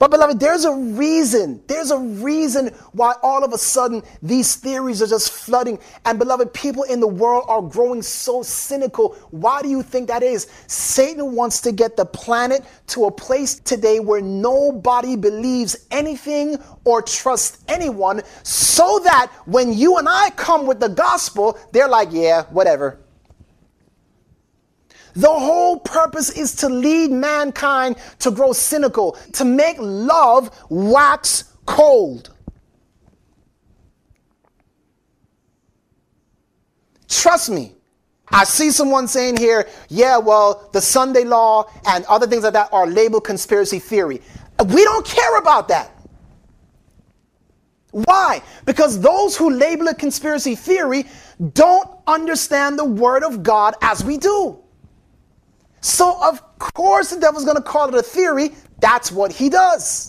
[0.00, 1.62] But, beloved, there's a reason.
[1.66, 5.78] There's a reason why all of a sudden these theories are just flooding.
[6.06, 9.10] And, beloved, people in the world are growing so cynical.
[9.30, 10.46] Why do you think that is?
[10.68, 17.02] Satan wants to get the planet to a place today where nobody believes anything or
[17.02, 22.44] trusts anyone, so that when you and I come with the gospel, they're like, yeah,
[22.44, 22.99] whatever.
[25.14, 32.30] The whole purpose is to lead mankind to grow cynical, to make love wax cold.
[37.08, 37.74] Trust me,
[38.28, 42.68] I see someone saying here, yeah, well, the Sunday law and other things like that
[42.72, 44.22] are labeled conspiracy theory.
[44.64, 45.90] We don't care about that.
[47.90, 48.42] Why?
[48.64, 51.06] Because those who label it conspiracy theory
[51.54, 54.62] don't understand the Word of God as we do.
[55.80, 58.50] So, of course, the devil's going to call it a theory.
[58.80, 60.08] That's what he does.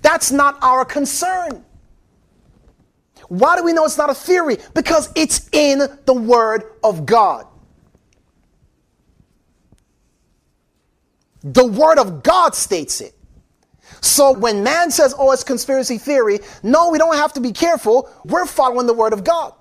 [0.00, 1.64] That's not our concern.
[3.28, 4.58] Why do we know it's not a theory?
[4.74, 7.46] Because it's in the Word of God.
[11.42, 13.14] The Word of God states it.
[14.00, 18.10] So when man says, oh, it's conspiracy theory, no, we don't have to be careful.
[18.24, 19.54] We're following the Word of God.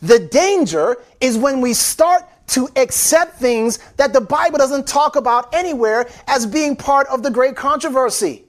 [0.00, 5.54] The danger is when we start to accept things that the Bible doesn't talk about
[5.54, 8.44] anywhere as being part of the great controversy.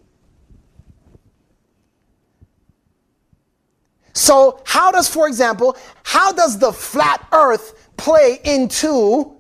[4.14, 9.36] So, how does, for example, how does the flat earth play into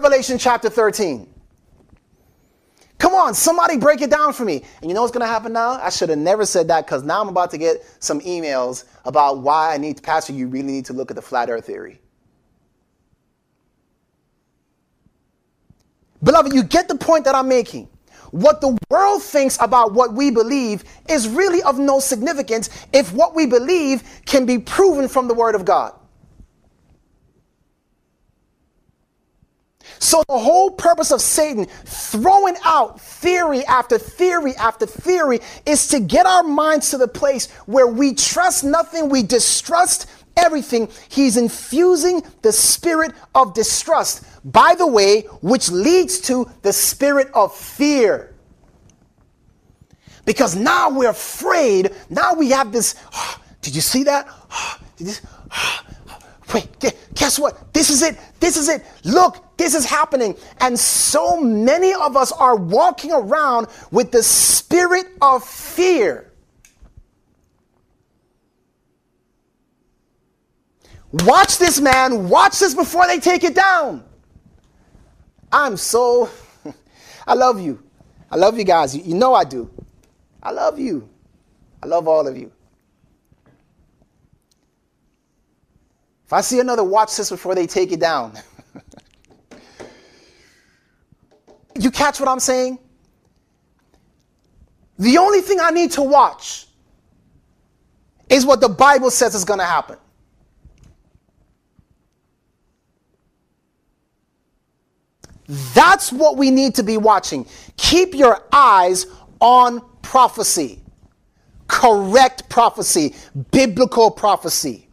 [0.00, 1.32] Revelation chapter 13?
[2.98, 4.64] Come on, somebody break it down for me.
[4.80, 5.72] And you know what's going to happen now?
[5.72, 9.38] I should have never said that because now I'm about to get some emails about
[9.38, 12.00] why I need, Pastor, you really need to look at the flat earth theory.
[16.24, 17.88] Beloved, you get the point that I'm making.
[18.30, 23.34] What the world thinks about what we believe is really of no significance if what
[23.34, 25.94] we believe can be proven from the Word of God.
[30.00, 36.00] So, the whole purpose of Satan throwing out theory after theory after theory is to
[36.00, 40.06] get our minds to the place where we trust nothing, we distrust
[40.36, 40.88] everything.
[41.08, 47.54] He's infusing the spirit of distrust by the way, which leads to the spirit of
[47.54, 48.34] fear.
[50.26, 51.90] Because now we're afraid.
[52.10, 52.94] Now we have this.
[53.14, 54.26] Oh, did you see that?
[54.28, 55.80] Oh, this, oh,
[56.52, 56.68] wait,
[57.14, 57.72] guess what?
[57.72, 58.18] This is it.
[58.40, 58.84] This is it.
[59.04, 60.36] Look, this is happening.
[60.60, 66.30] And so many of us are walking around with the spirit of fear.
[71.22, 72.28] Watch this, man.
[72.28, 74.02] Watch this before they take it down.
[75.52, 76.28] I'm so,
[77.26, 77.80] I love you.
[78.32, 78.96] I love you guys.
[78.96, 79.70] You, know I do.
[80.42, 81.08] I love you.
[81.80, 82.50] I love all of you.
[86.26, 88.36] If I see another watch this before they take it down.
[91.78, 92.80] you catch what I'm saying?
[94.98, 96.66] The only thing I need to watch
[98.28, 99.98] is what the Bible says is going to happen.
[105.46, 107.46] That's what we need to be watching.
[107.76, 109.06] Keep your eyes
[109.40, 110.80] on prophecy,
[111.68, 113.14] correct prophecy,
[113.50, 114.88] biblical prophecy.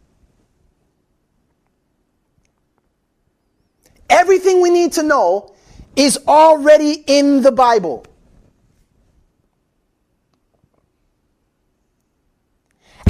[4.10, 5.54] Everything we need to know
[5.96, 8.06] is already in the Bible.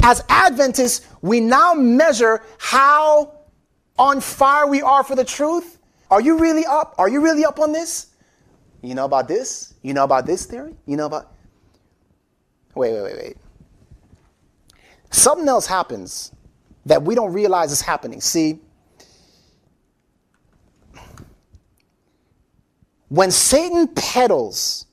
[0.01, 3.33] As Adventists, we now measure how
[3.97, 5.72] on fire we are for the truth
[6.13, 6.93] are you really up?
[6.99, 8.11] Are you really up on this?
[8.83, 9.73] You know about this?
[9.81, 10.75] You know about this theory?
[10.85, 11.33] You know about.
[12.75, 13.37] Wait, wait, wait, wait.
[15.09, 16.31] Something else happens
[16.85, 18.21] that we don't realize is happening.
[18.21, 18.59] See,
[23.09, 24.85] when Satan peddles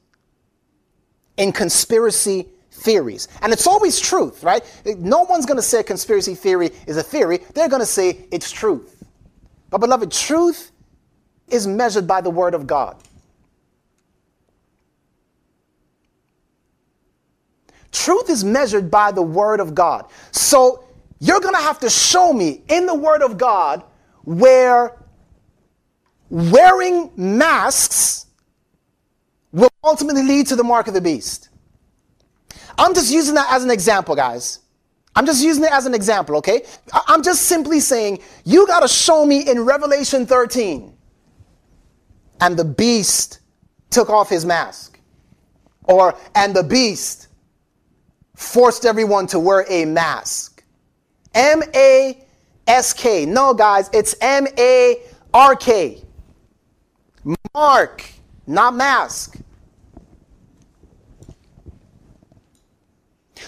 [1.37, 4.65] in conspiracy theories, and it's always truth, right?
[4.99, 8.51] No one's going to say conspiracy theory is a theory, they're going to say it's
[8.51, 9.05] truth.
[9.69, 10.73] But, beloved, truth
[11.53, 12.97] is measured by the Word of God.
[17.93, 20.11] Truth is measured by the Word of God.
[20.31, 20.85] So
[21.19, 23.85] you're going to have to show me in the Word of God
[24.25, 24.97] where
[26.29, 28.27] wearing masks
[29.53, 31.49] will ultimately lead to the mark of the beast.
[32.79, 34.61] I'm just using that as an example, guys.
[35.17, 36.65] I'm just using it as an example, okay?
[36.93, 40.97] I'm just simply saying, you got to show me in Revelation 13
[42.41, 43.41] and the beast
[43.91, 44.99] took off his mask.
[45.85, 47.29] Or, and the beast
[48.37, 50.65] forced everyone to wear a mask.
[51.35, 52.25] M A
[52.67, 53.27] S K.
[53.27, 55.03] No, guys, it's M A
[55.35, 56.05] R K.
[57.55, 58.05] Mark,
[58.47, 59.37] not mask.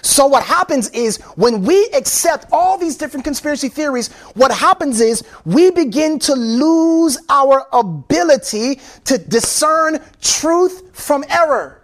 [0.02, 5.22] So, what happens is when we accept all these different conspiracy theories, what happens is
[5.44, 11.82] we begin to lose our ability to discern truth from error.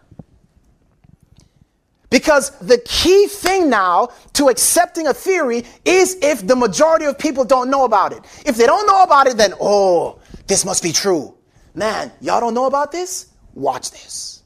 [2.11, 7.45] Because the key thing now to accepting a theory is if the majority of people
[7.45, 8.25] don't know about it.
[8.45, 11.35] If they don't know about it, then, oh, this must be true.
[11.75, 13.29] Man, y'all don't know about this?
[13.55, 14.38] Watch this.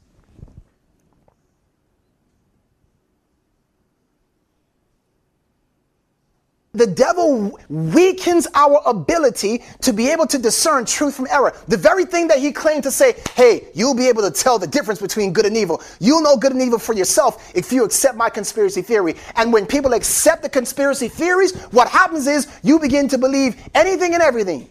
[6.74, 11.52] The devil weakens our ability to be able to discern truth from error.
[11.68, 14.66] The very thing that he claimed to say, hey, you'll be able to tell the
[14.66, 15.82] difference between good and evil.
[16.00, 19.16] You'll know good and evil for yourself if you accept my conspiracy theory.
[19.36, 24.14] And when people accept the conspiracy theories, what happens is you begin to believe anything
[24.14, 24.70] and everything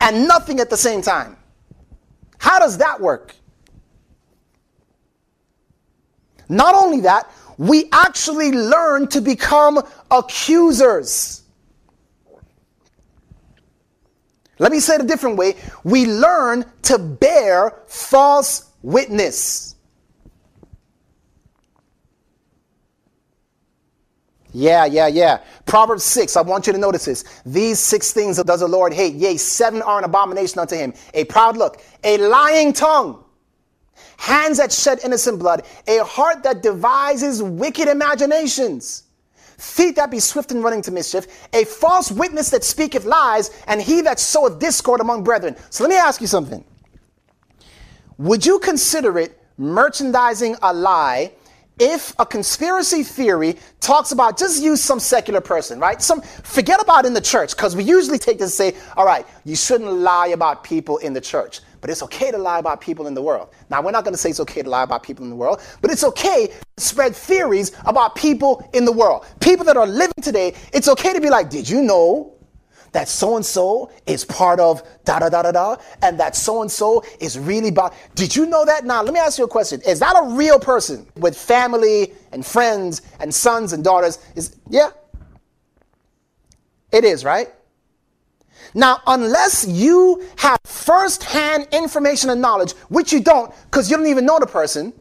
[0.00, 1.36] and nothing at the same time.
[2.38, 3.36] How does that work?
[6.48, 11.42] Not only that, we actually learn to become accusers.
[14.58, 15.56] Let me say it a different way.
[15.82, 19.74] We learn to bear false witness.
[24.52, 25.40] Yeah, yeah, yeah.
[25.66, 27.24] Proverbs 6, I want you to notice this.
[27.44, 29.14] These six things does the Lord hate.
[29.14, 30.94] Yea, seven are an abomination unto him.
[31.12, 33.23] A proud look, a lying tongue,
[34.24, 39.02] hands that shed innocent blood, a heart that devises wicked imaginations,
[39.58, 43.82] feet that be swift in running to mischief, a false witness that speaketh lies, and
[43.82, 45.54] he that soweth discord among brethren.
[45.68, 46.64] So let me ask you something.
[48.16, 51.32] Would you consider it merchandising a lie
[51.78, 56.00] if a conspiracy theory talks about just use some secular person, right?
[56.00, 59.26] Some forget about in the church, because we usually take this and say, all right,
[59.44, 61.60] you shouldn't lie about people in the church.
[61.84, 63.50] But it's okay to lie about people in the world.
[63.68, 65.60] Now, we're not going to say it's okay to lie about people in the world,
[65.82, 69.26] but it's okay to spread theories about people in the world.
[69.40, 72.32] People that are living today, it's okay to be like, did you know
[72.92, 76.62] that so and so is part of da da da da da, and that so
[76.62, 77.92] and so is really about.
[78.14, 78.86] Did you know that?
[78.86, 79.82] Now, let me ask you a question.
[79.86, 84.20] Is that a real person with family and friends and sons and daughters?
[84.36, 84.88] Is yeah.
[86.92, 87.52] It is, right?
[88.74, 94.26] Now, unless you have first-hand information and knowledge, which you don't because you don't even
[94.26, 94.92] know the person,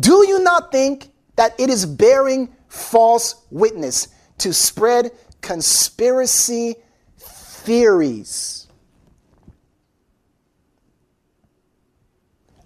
[0.00, 4.08] do you not think that it is bearing false witness
[4.38, 5.12] to spread
[5.42, 6.76] conspiracy
[7.18, 8.66] theories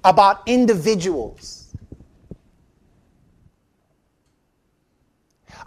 [0.04, 1.59] about individuals?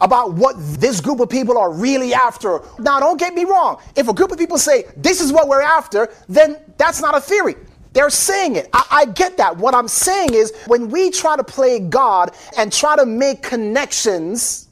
[0.04, 2.60] About what this group of people are really after.
[2.78, 3.82] Now, don't get me wrong.
[3.96, 7.22] If a group of people say, this is what we're after, then that's not a
[7.22, 7.56] theory.
[7.94, 8.70] They're saying it.
[8.74, 9.56] I, I, get that.
[9.56, 14.68] What I'm saying is when we try to play God and try to make connections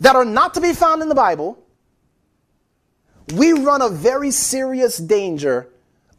[0.00, 1.62] that are not to be found in the Bible,
[3.34, 5.68] we run a very serious danger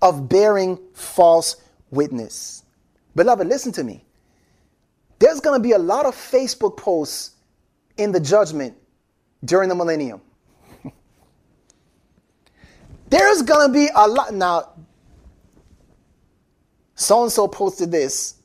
[0.02, 1.58] of bearing false
[1.92, 2.64] witness.
[3.16, 4.06] Beloved, listen to me.
[5.20, 7.32] There's going to be a lot of Facebook posts
[7.98, 8.76] in the judgment
[9.44, 10.22] during the millennium.
[13.10, 14.34] There's going to be a lot.
[14.34, 14.70] Now,
[16.96, 18.36] so and so posted this.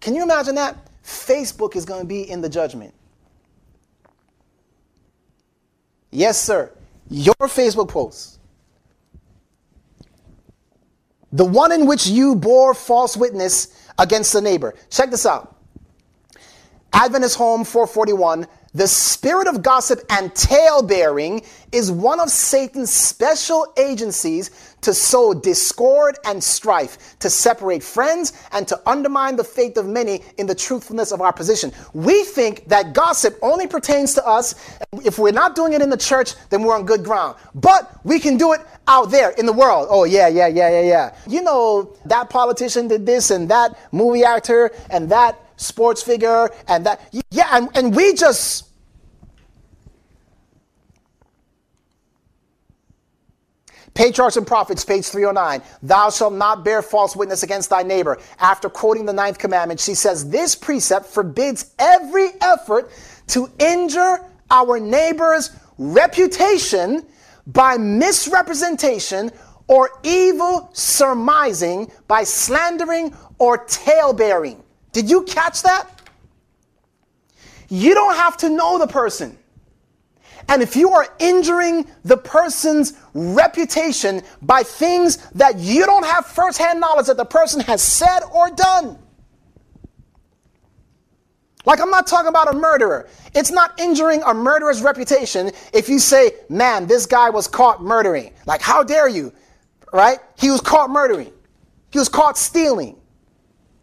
[0.00, 0.76] Can you imagine that?
[1.04, 2.94] Facebook is going to be in the judgment.
[6.10, 6.72] Yes, sir.
[7.10, 8.38] Your Facebook post.
[11.32, 14.74] The one in which you bore false witness against the neighbor.
[14.90, 15.56] Check this out.
[16.92, 21.42] Adventist Home 441 the spirit of gossip and tale bearing
[21.72, 28.68] is one of Satan's special agencies to sow discord and strife, to separate friends, and
[28.68, 31.72] to undermine the faith of many in the truthfulness of our position.
[31.94, 34.54] We think that gossip only pertains to us.
[35.04, 37.36] If we're not doing it in the church, then we're on good ground.
[37.54, 39.88] But we can do it out there in the world.
[39.90, 41.16] Oh, yeah, yeah, yeah, yeah, yeah.
[41.26, 46.86] You know, that politician did this, and that movie actor, and that sports figure and
[46.86, 47.00] that.
[47.30, 48.64] Yeah, and, and we just.
[53.94, 55.60] Patriarchs and Prophets, page 309.
[55.82, 58.18] Thou shalt not bear false witness against thy neighbor.
[58.38, 62.92] After quoting the ninth commandment, she says, This precept forbids every effort
[63.28, 67.06] to injure our neighbor's reputation
[67.48, 69.32] by misrepresentation
[69.66, 74.62] or evil surmising, by slandering or tale bearing.
[74.98, 75.88] Did you catch that?
[77.68, 79.38] You don't have to know the person.
[80.48, 86.80] And if you are injuring the person's reputation by things that you don't have firsthand
[86.80, 88.98] knowledge that the person has said or done,
[91.64, 93.08] like I'm not talking about a murderer.
[93.36, 98.32] It's not injuring a murderer's reputation if you say, man, this guy was caught murdering.
[98.46, 99.32] Like, how dare you?
[99.92, 100.18] Right?
[100.36, 101.32] He was caught murdering.
[101.92, 102.98] He was caught stealing.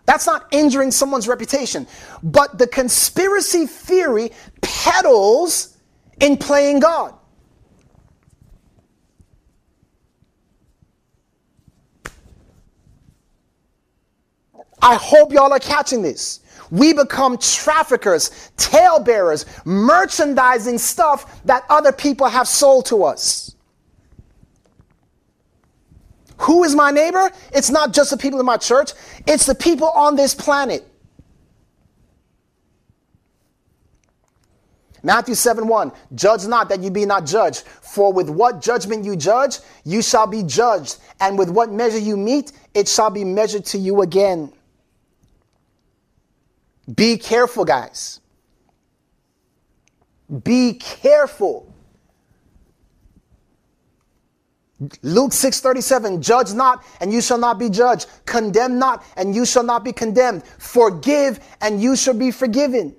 [0.05, 1.87] That's not injuring someone's reputation.
[2.23, 4.31] But the conspiracy theory
[4.61, 5.77] peddles
[6.19, 7.13] in playing God.
[14.81, 16.41] I hope y'all are catching this.
[16.69, 23.54] We become traffickers, talebearers, merchandising stuff that other people have sold to us.
[26.39, 27.31] Who is my neighbor?
[27.53, 28.91] It's not just the people in my church,
[29.25, 30.85] it's the people on this planet.
[35.05, 39.15] Matthew 7 1 Judge not that you be not judged, for with what judgment you
[39.15, 43.65] judge, you shall be judged, and with what measure you meet, it shall be measured
[43.65, 44.51] to you again.
[46.93, 48.19] Be careful, guys.
[50.43, 51.74] Be careful.
[55.01, 58.07] Luke 6:37 Judge not and you shall not be judged.
[58.25, 60.43] Condemn not and you shall not be condemned.
[60.57, 62.95] Forgive and you shall be forgiven.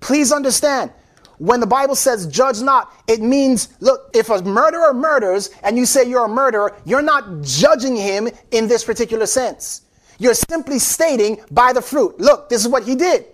[0.00, 0.90] Please understand
[1.38, 5.86] when the Bible says judge not it means look if a murderer murders and you
[5.86, 9.82] say you're a murderer you're not judging him in this particular sense.
[10.18, 13.26] You're simply stating by the fruit, look, this is what he did.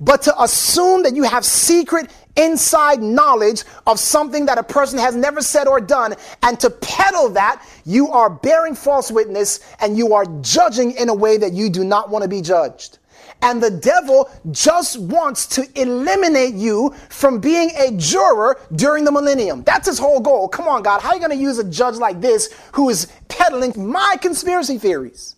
[0.00, 5.14] But to assume that you have secret inside knowledge of something that a person has
[5.14, 10.14] never said or done, and to peddle that, you are bearing false witness and you
[10.14, 12.98] are judging in a way that you do not want to be judged.
[13.42, 19.62] And the devil just wants to eliminate you from being a juror during the millennium.
[19.64, 20.48] That's his whole goal.
[20.48, 23.08] Come on, God, how are you going to use a judge like this who is
[23.28, 25.36] peddling my conspiracy theories?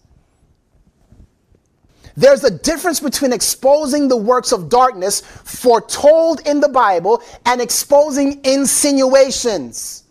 [2.16, 8.40] There's a difference between exposing the works of darkness foretold in the Bible and exposing
[8.44, 10.04] insinuations.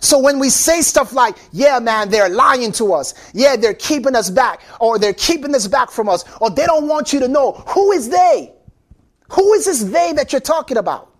[0.00, 3.14] So when we say stuff like, yeah, man, they're lying to us.
[3.32, 6.86] Yeah, they're keeping us back or they're keeping this back from us or they don't
[6.86, 7.52] want you to know.
[7.68, 8.52] Who is they?
[9.30, 11.10] Who is this they that you're talking about?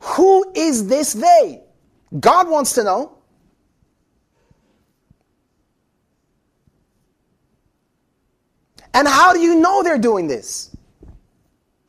[0.00, 1.62] Who is this they?
[2.18, 3.18] God wants to know.
[8.94, 10.74] And how do you know they're doing this?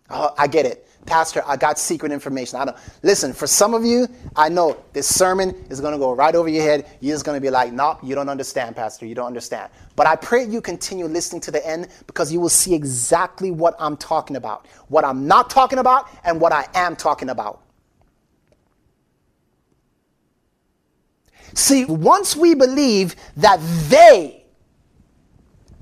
[0.10, 0.88] Oh, I get it.
[1.06, 2.60] Pastor, I got secret information.
[2.60, 3.34] I don't listen.
[3.34, 6.64] For some of you, I know this sermon is going to go right over your
[6.64, 6.86] head.
[7.01, 9.06] You're just going to be like, "No, nope, you don't understand, Pastor.
[9.06, 12.47] You don't understand." But I pray you continue listening to the end because you will
[12.47, 16.95] see exactly what I'm talking about, what I'm not talking about, and what I am
[16.95, 17.62] talking about.
[21.54, 24.43] See, once we believe that they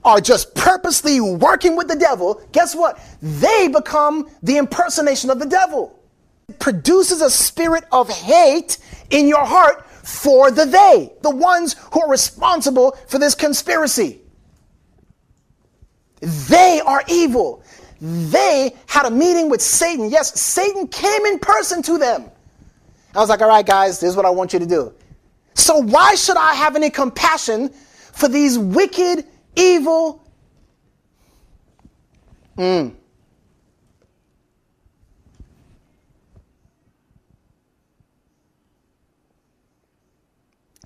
[0.04, 3.00] are just purposely working with the devil, guess what?
[3.22, 6.00] They become the impersonation of the devil.
[6.50, 8.78] It produces a spirit of hate
[9.10, 14.22] in your heart for the they, the ones who are responsible for this conspiracy.
[16.22, 17.64] They are evil.
[18.00, 20.10] They had a meeting with Satan.
[20.10, 22.30] Yes, Satan came in person to them.
[23.14, 24.94] I was like, all right, guys, this is what I want you to do.
[25.54, 27.70] So, why should I have any compassion
[28.14, 29.26] for these wicked,
[29.56, 30.24] evil.
[32.58, 32.96] Mm.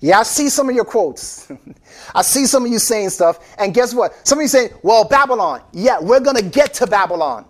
[0.00, 1.50] Yeah, I see some of your quotes.
[2.14, 3.56] I see some of you saying stuff.
[3.58, 4.14] And guess what?
[4.26, 5.62] Some of you saying, well, Babylon.
[5.72, 7.46] Yeah, we're going to get to Babylon.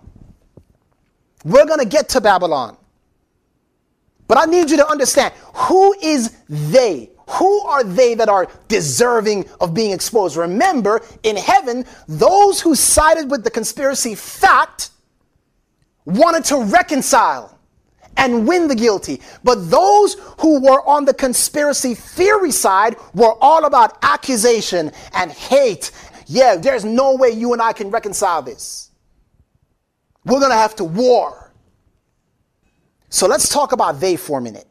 [1.45, 2.77] We're going to get to Babylon.
[4.29, 7.11] But I need you to understand who is they?
[7.29, 10.37] Who are they that are deserving of being exposed?
[10.37, 14.91] Remember, in heaven, those who sided with the conspiracy fact
[16.05, 17.59] wanted to reconcile
[18.17, 19.21] and win the guilty.
[19.43, 25.91] But those who were on the conspiracy theory side were all about accusation and hate.
[26.27, 28.91] Yeah, there's no way you and I can reconcile this.
[30.25, 31.53] We're going to have to war.
[33.09, 34.67] So let's talk about they for a minute.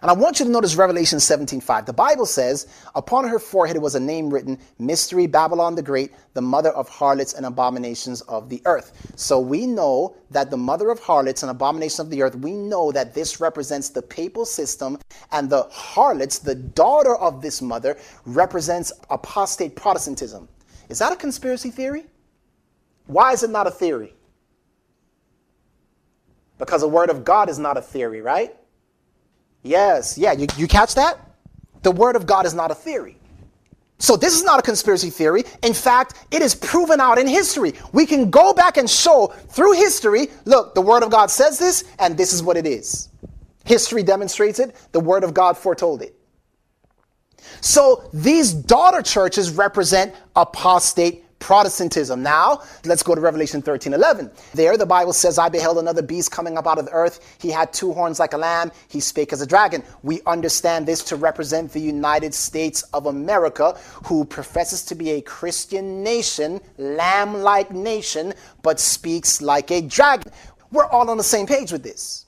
[0.00, 1.86] And I want you to notice Revelation 17:5.
[1.86, 6.40] The Bible says, "Upon her forehead was a name written, Mystery Babylon the Great, the
[6.40, 11.00] mother of harlots and abominations of the earth." So we know that the mother of
[11.00, 14.98] harlots and abominations of the earth, we know that this represents the papal system
[15.32, 20.48] and the harlots, the daughter of this mother, represents apostate Protestantism.
[20.88, 22.06] Is that a conspiracy theory?
[23.06, 24.14] Why is it not a theory?
[26.56, 28.54] Because the word of God is not a theory, right?
[29.68, 31.20] Yes, yeah, you, you catch that?
[31.82, 33.16] The Word of God is not a theory.
[33.98, 35.44] So this is not a conspiracy theory.
[35.62, 37.74] In fact, it is proven out in history.
[37.92, 41.84] We can go back and show through history, look, the Word of God says this,
[41.98, 43.10] and this is what it is.
[43.66, 46.14] History demonstrates it, the Word of God foretold it.
[47.60, 52.22] So these daughter churches represent apostate Protestantism.
[52.22, 54.30] Now, let's go to Revelation 13 11.
[54.54, 57.36] There, the Bible says, I beheld another beast coming up out of the earth.
[57.40, 58.72] He had two horns like a lamb.
[58.88, 59.82] He spake as a dragon.
[60.02, 65.20] We understand this to represent the United States of America, who professes to be a
[65.20, 70.32] Christian nation, lamb like nation, but speaks like a dragon.
[70.72, 72.26] We're all on the same page with this.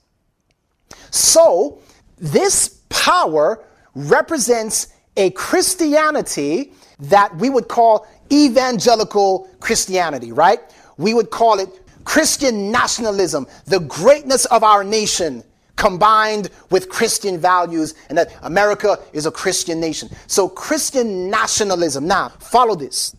[1.10, 1.80] So,
[2.18, 10.60] this power represents a Christianity that we would call evangelical Christianity, right?
[10.96, 11.68] We would call it
[12.04, 15.44] Christian nationalism, the greatness of our nation
[15.76, 20.10] combined with Christian values, and that America is a Christian nation.
[20.26, 22.06] So, Christian nationalism.
[22.06, 23.16] Now, follow this.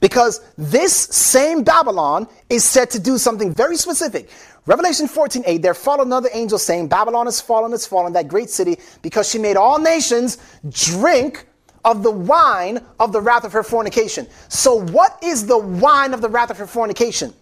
[0.00, 4.30] Because this same Babylon is said to do something very specific.
[4.66, 8.50] Revelation 14 8, there followed another angel saying, Babylon is fallen, is fallen, that great
[8.50, 10.38] city, because she made all nations
[10.68, 11.46] drink
[11.84, 14.26] of the wine of the wrath of her fornication.
[14.48, 17.32] So, what is the wine of the wrath of her fornication?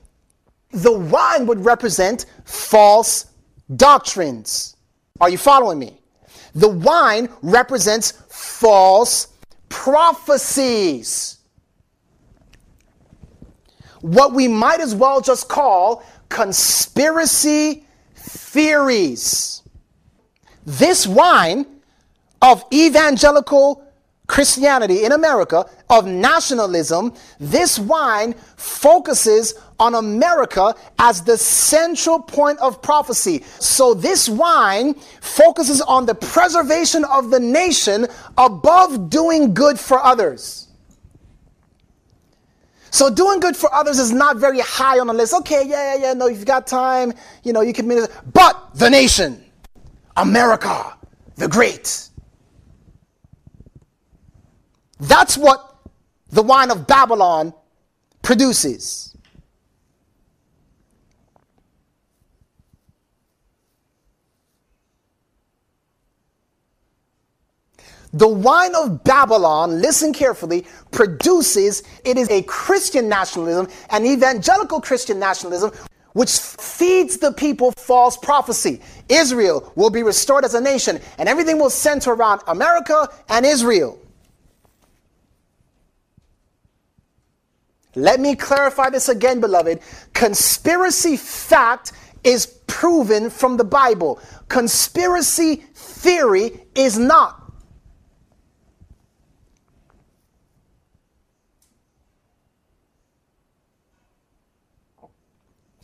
[0.72, 3.26] The wine would represent false
[3.76, 4.76] doctrines.
[5.20, 6.00] Are you following me?
[6.54, 9.28] The wine represents false
[9.68, 11.38] prophecies.
[14.00, 19.62] What we might as well just call conspiracy theories.
[20.64, 21.66] This wine
[22.42, 23.85] of evangelical
[24.26, 32.82] Christianity in America, of nationalism, this wine focuses on America as the central point of
[32.82, 33.44] prophecy.
[33.60, 38.06] So this wine focuses on the preservation of the nation
[38.36, 40.68] above doing good for others.
[42.90, 45.34] So doing good for others is not very high on the list.
[45.34, 47.12] Okay, yeah, yeah, yeah, no, you've got time,
[47.44, 48.12] you know, you can minister.
[48.32, 49.44] But the nation,
[50.16, 50.96] America,
[51.36, 52.08] the great.
[54.98, 55.76] That's what
[56.30, 57.52] the wine of Babylon
[58.22, 59.16] produces.
[68.12, 75.18] The wine of Babylon, listen carefully, produces, it is a Christian nationalism, an evangelical Christian
[75.18, 75.70] nationalism,
[76.14, 78.80] which feeds the people false prophecy.
[79.10, 83.98] Israel will be restored as a nation, and everything will center around America and Israel.
[87.96, 89.80] Let me clarify this again, beloved.
[90.12, 91.92] Conspiracy fact
[92.22, 94.20] is proven from the Bible.
[94.48, 97.42] Conspiracy theory is not.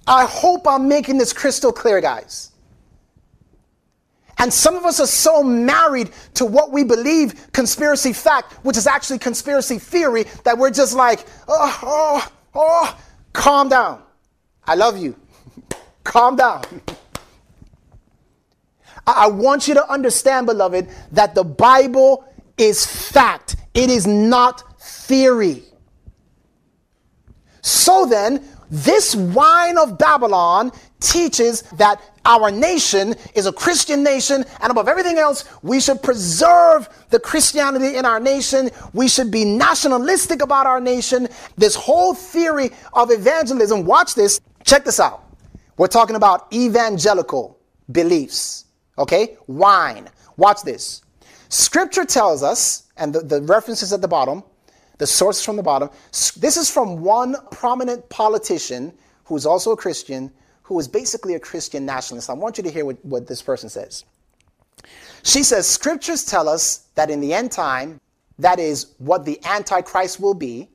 [0.07, 2.52] I hope I'm making this crystal clear, guys.
[4.43, 8.89] And some of us are so married to what we believe conspiracy fact, which is
[8.89, 12.99] actually conspiracy theory, that we're just like, oh, oh, oh,
[13.33, 14.03] calm down.
[14.67, 15.15] I love you.
[16.05, 16.65] calm down.
[19.07, 22.25] I want you to understand, beloved, that the Bible
[22.59, 25.63] is fact, it is not theory.
[27.61, 34.71] So then, this wine of Babylon teaches that our nation is a Christian nation, and
[34.71, 38.71] above everything else, we should preserve the Christianity in our nation.
[38.93, 41.29] We should be nationalistic about our nation.
[41.57, 45.25] This whole theory of evangelism, watch this, check this out.
[45.77, 47.59] We're talking about evangelical
[47.91, 48.67] beliefs,
[48.99, 49.37] okay?
[49.47, 50.09] Wine.
[50.37, 51.03] Watch this.
[51.49, 54.43] Scripture tells us, and the, the references at the bottom,
[54.99, 55.91] the source from the bottom.
[56.13, 58.93] This is from one prominent politician
[59.25, 60.31] who's also a Christian,
[60.63, 62.31] who is basically a Christian nationalist.
[62.31, 64.05] I want you to hear what, what this person says.
[65.23, 68.01] She says, Scriptures tell us that in the end time,
[68.39, 70.69] that is what the Antichrist will be,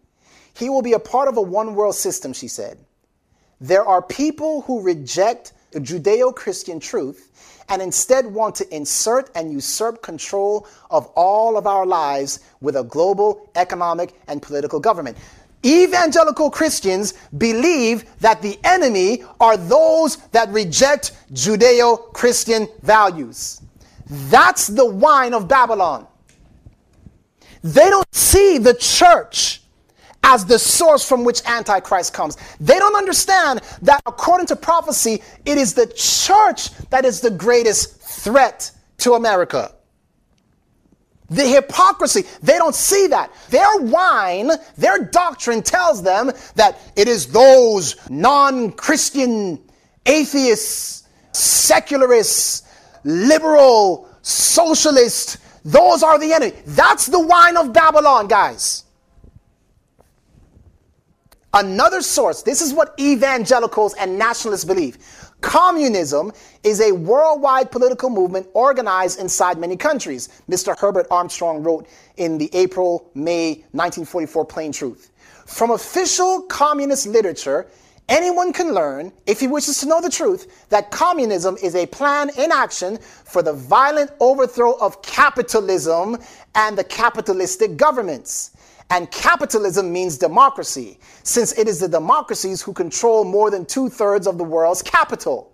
[0.54, 2.78] he will be a part of a one world system, she said.
[3.60, 9.52] There are people who reject the Judeo Christian truth and instead want to insert and
[9.52, 15.18] usurp control of all of our lives with a global economic and political government.
[15.66, 23.62] Evangelical Christians believe that the enemy are those that reject Judeo Christian values.
[24.10, 26.08] That's the wine of Babylon.
[27.64, 29.62] They don't see the church
[30.24, 32.38] as the source from which Antichrist comes.
[32.60, 38.00] They don't understand that according to prophecy, it is the church that is the greatest
[38.02, 39.74] threat to America.
[41.30, 43.32] The hypocrisy, they don't see that.
[43.50, 49.62] Their wine, their doctrine tells them that it is those non Christian,
[50.06, 51.04] atheists,
[51.34, 52.64] secularists,
[53.04, 56.54] liberal, socialists, Those are the enemy.
[56.66, 58.86] That's the wine of Babylon, guys.
[61.54, 64.98] Another source, this is what evangelicals and nationalists believe.
[65.42, 66.32] Communism
[66.64, 70.78] is a worldwide political movement organized inside many countries, Mr.
[70.78, 75.12] Herbert Armstrong wrote in the April May 1944 Plain Truth.
[75.46, 77.68] From official communist literature,
[78.10, 82.32] anyone can learn, if he wishes to know the truth, that communism is a plan
[82.38, 86.18] in action for the violent overthrow of capitalism
[86.56, 88.57] and the capitalistic governments.
[88.90, 94.28] And capitalism means democracy, since it is the democracies who control more than two thirds
[94.28, 95.52] of the world's capital.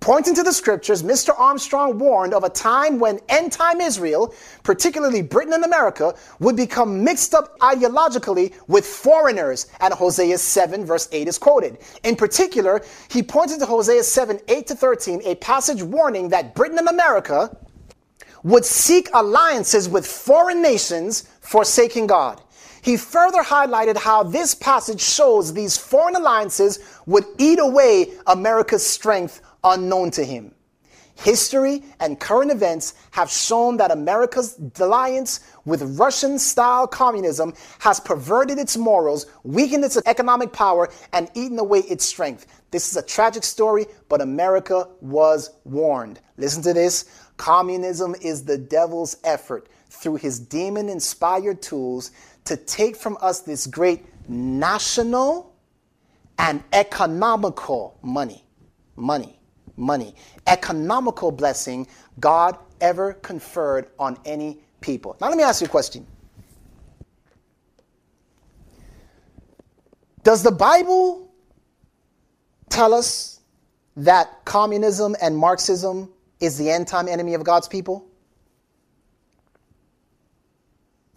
[0.00, 1.30] Pointing to the scriptures, Mr.
[1.38, 7.02] Armstrong warned of a time when end time Israel, particularly Britain and America, would become
[7.02, 11.78] mixed up ideologically with foreigners, and Hosea 7, verse 8 is quoted.
[12.04, 16.78] In particular, he pointed to Hosea 7, 8 to 13, a passage warning that Britain
[16.78, 17.56] and America
[18.42, 22.42] would seek alliances with foreign nations, forsaking God.
[22.86, 29.40] He further highlighted how this passage shows these foreign alliances would eat away America's strength
[29.64, 30.54] unknown to him.
[31.16, 38.56] History and current events have shown that America's alliance with Russian style communism has perverted
[38.56, 42.46] its morals, weakened its economic power, and eaten away its strength.
[42.70, 46.20] This is a tragic story, but America was warned.
[46.36, 47.06] Listen to this
[47.36, 52.10] communism is the devil's effort through his demon inspired tools
[52.46, 55.54] to take from us this great national
[56.38, 58.44] and economical money.
[58.96, 59.38] Money.
[59.76, 60.14] Money.
[60.46, 61.86] Economical blessing
[62.18, 65.16] God ever conferred on any people.
[65.20, 66.06] Now, let me ask you a question.
[70.22, 71.32] Does the Bible
[72.68, 73.40] tell us
[73.96, 78.06] that communism and Marxism is the end time enemy of God's people?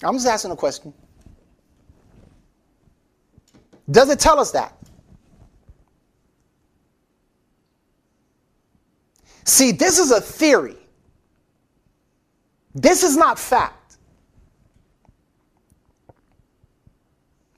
[0.04, 0.94] I'm just asking a question.
[3.90, 4.76] Does it tell us that?
[9.46, 10.78] See, this is a theory.
[12.76, 13.98] This is not fact.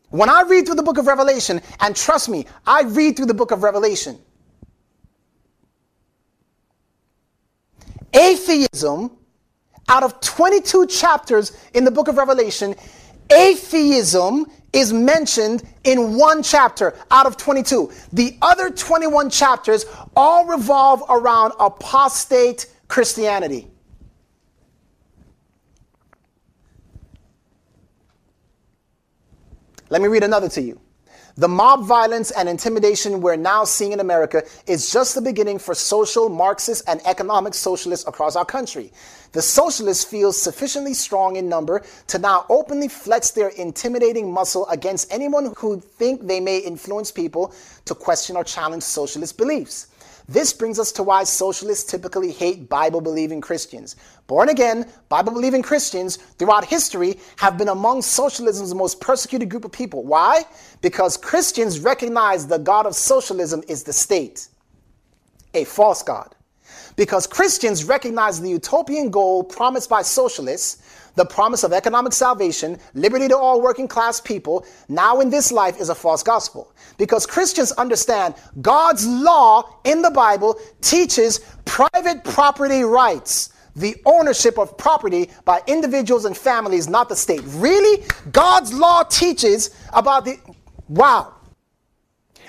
[0.10, 3.34] When I read through the book of Revelation, and trust me, I read through the
[3.34, 4.18] book of Revelation,
[8.14, 9.12] atheism,
[9.90, 12.76] out of 22 chapters in the book of Revelation,
[13.30, 17.92] atheism is mentioned in one chapter out of 22.
[18.14, 23.68] The other 21 chapters all revolve around apostate Christianity.
[29.90, 30.81] Let me read another to you.
[31.42, 35.74] The mob violence and intimidation we're now seeing in America is just the beginning for
[35.74, 38.92] social Marxists and economic socialists across our country.
[39.32, 45.12] The socialists feel sufficiently strong in number to now openly flex their intimidating muscle against
[45.12, 49.88] anyone who think they may influence people to question or challenge socialist beliefs.
[50.32, 53.98] This brings us to why socialists typically hate Bible believing Christians.
[54.28, 59.74] Born again, Bible believing Christians throughout history have been among socialism's most persecuted group of
[59.74, 60.06] people.
[60.06, 60.46] Why?
[60.82, 64.48] Because Christians recognize the God of socialism is the state,
[65.54, 66.34] a false God.
[66.96, 70.82] Because Christians recognize the utopian goal promised by socialists
[71.16, 75.80] the promise of economic salvation, liberty to all working class people, now in this life
[75.80, 76.72] is a false gospel.
[76.98, 84.78] Because Christians understand God's law in the Bible teaches private property rights, the ownership of
[84.78, 87.42] property by individuals and families, not the state.
[87.46, 88.04] Really?
[88.32, 90.38] God's law teaches about the.
[90.90, 91.36] Wow.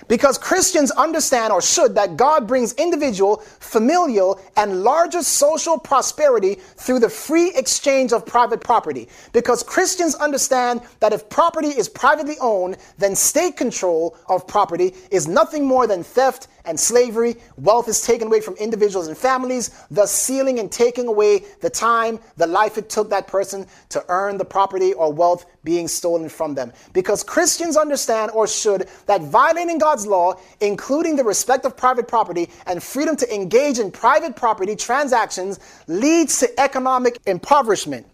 [0.09, 6.99] Because Christians understand, or should, that God brings individual, familial, and larger social prosperity through
[6.99, 9.09] the free exchange of private property.
[9.33, 15.29] Because Christians understand that if property is privately owned, then state control of property is
[15.29, 17.37] nothing more than theft and slavery.
[17.57, 22.19] Wealth is taken away from individuals and families, thus sealing and taking away the time,
[22.37, 26.55] the life it took that person to earn the property or wealth being stolen from
[26.55, 26.73] them.
[26.93, 32.49] Because Christians understand, or should, that violating God's law, including the respect of private property
[32.67, 38.07] and freedom to engage in private property transactions, leads to economic impoverishment.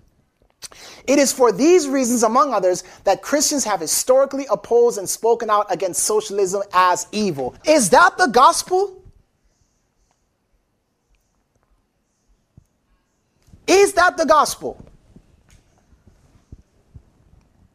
[1.09, 5.73] It is for these reasons, among others, that Christians have historically opposed and spoken out
[5.73, 7.55] against socialism as evil.
[7.67, 9.03] Is that the gospel?
[13.67, 14.85] Is that the gospel?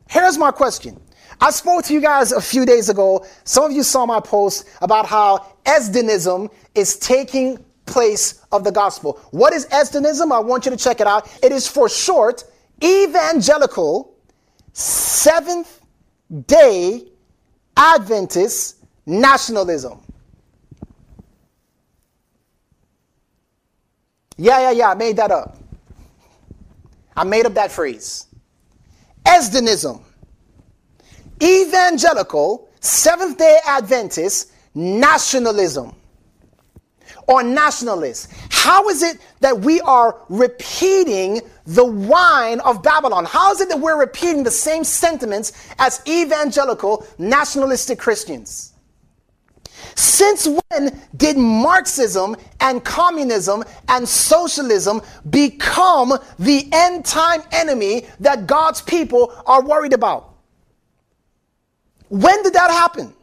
[0.07, 1.01] Here's my question.
[1.41, 3.25] I spoke to you guys a few days ago.
[3.45, 9.19] Some of you saw my post about how Esdenism is taking place of the gospel.
[9.31, 10.31] What is Esdenism?
[10.31, 11.27] I want you to check it out.
[11.41, 12.43] It is for short
[12.83, 14.13] evangelical
[14.75, 15.81] Seventh
[16.47, 17.03] day
[17.77, 19.99] Adventist nationalism.
[24.37, 25.57] Yeah, yeah, yeah, I made that up.
[27.15, 28.27] I made up that phrase.
[29.25, 30.01] Esdenism.
[31.41, 35.95] Evangelical Seventh day Adventist nationalism
[37.27, 38.27] or nationalists.
[38.63, 43.25] How is it that we are repeating the wine of Babylon?
[43.25, 48.71] How is it that we're repeating the same sentiments as evangelical nationalistic Christians?
[49.95, 58.81] Since when did Marxism and communism and socialism become the end time enemy that God's
[58.81, 60.35] people are worried about?
[62.07, 63.13] When did that happen?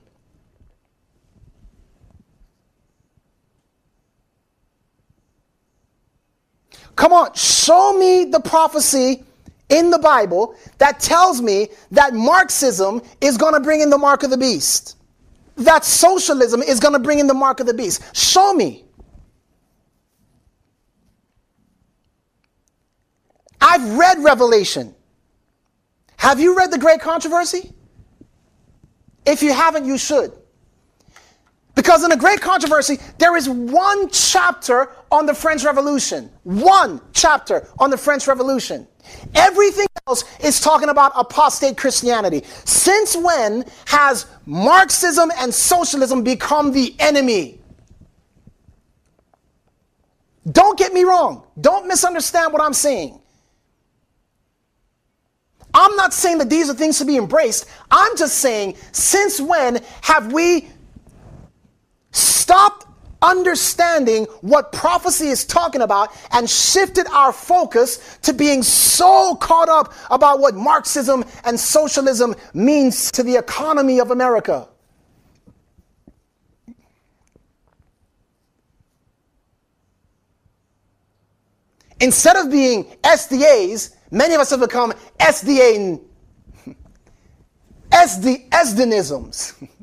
[7.00, 9.24] Come on, show me the prophecy
[9.70, 14.22] in the Bible that tells me that Marxism is going to bring in the mark
[14.22, 14.98] of the beast.
[15.56, 18.14] That socialism is going to bring in the mark of the beast.
[18.14, 18.84] Show me.
[23.62, 24.94] I've read Revelation.
[26.18, 27.72] Have you read the Great Controversy?
[29.24, 30.34] If you haven't, you should.
[31.80, 36.30] Because in a great controversy, there is one chapter on the French Revolution.
[36.42, 38.86] One chapter on the French Revolution.
[39.34, 42.42] Everything else is talking about apostate Christianity.
[42.66, 47.62] Since when has Marxism and socialism become the enemy?
[50.52, 51.44] Don't get me wrong.
[51.58, 53.18] Don't misunderstand what I'm saying.
[55.72, 57.64] I'm not saying that these are things to be embraced.
[57.90, 60.68] I'm just saying, since when have we
[62.12, 62.86] stopped
[63.22, 69.92] understanding what prophecy is talking about and shifted our focus to being so caught up
[70.10, 74.66] about what Marxism and socialism means to the economy of America.
[82.00, 86.00] Instead of being SDAs, many of us have become SDA
[87.90, 89.66] SD.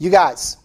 [0.00, 0.56] You guys,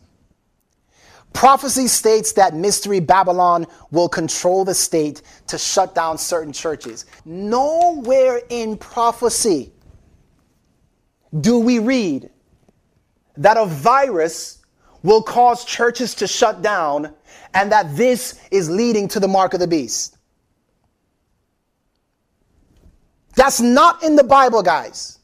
[1.34, 7.06] prophecy states that Mystery Babylon will control the state to shut down certain churches.
[7.26, 9.74] Nowhere in prophecy
[11.42, 12.30] do we read
[13.36, 14.64] that a virus
[15.04, 17.14] will cause churches to shut down
[17.54, 20.18] and that this is leading to the mark of the beast.
[23.36, 25.15] That's not in the Bible, guys.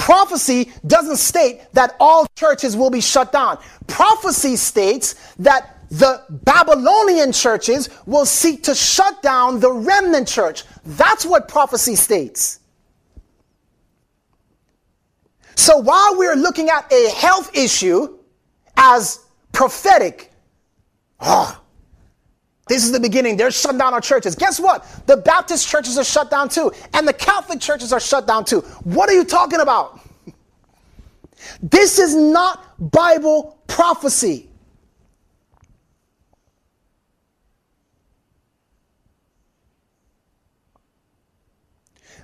[0.00, 3.58] Prophecy doesn't state that all churches will be shut down.
[3.86, 10.64] Prophecy states that the Babylonian churches will seek to shut down the remnant church.
[10.86, 12.60] That's what prophecy states.
[15.54, 18.18] So while we're looking at a health issue
[18.78, 19.20] as
[19.52, 20.32] prophetic,
[21.20, 21.59] oh,
[22.70, 23.36] this is the beginning.
[23.36, 24.36] They're shutting down our churches.
[24.36, 24.86] Guess what?
[25.06, 28.60] The Baptist churches are shut down too, and the Catholic churches are shut down too.
[28.84, 30.00] What are you talking about?
[31.62, 34.49] This is not Bible prophecy.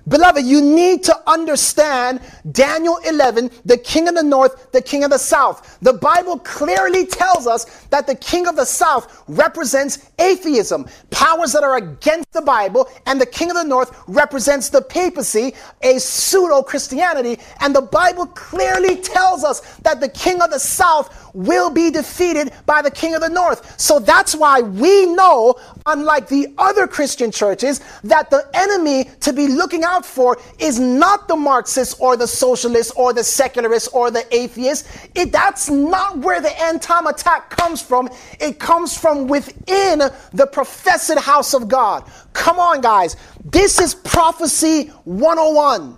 [0.07, 5.11] Beloved, you need to understand Daniel 11, the king of the north, the king of
[5.11, 5.77] the south.
[5.81, 11.63] The Bible clearly tells us that the king of the south represents atheism, powers that
[11.63, 16.61] are against the Bible, and the king of the north represents the papacy, a pseudo
[16.61, 17.39] Christianity.
[17.59, 22.51] And the Bible clearly tells us that the king of the south will be defeated
[22.65, 23.79] by the king of the north.
[23.79, 29.47] So that's why we know, unlike the other Christian churches, that the enemy to be
[29.47, 34.25] looking out for is not the Marxists or the socialists or the secularists or the
[34.35, 35.07] atheists.
[35.13, 38.09] It, that's not where the end time attack comes from.
[38.39, 39.99] It comes from within
[40.33, 42.09] the professed house of God.
[42.33, 43.15] Come on, guys.
[43.45, 45.97] This is prophecy 101.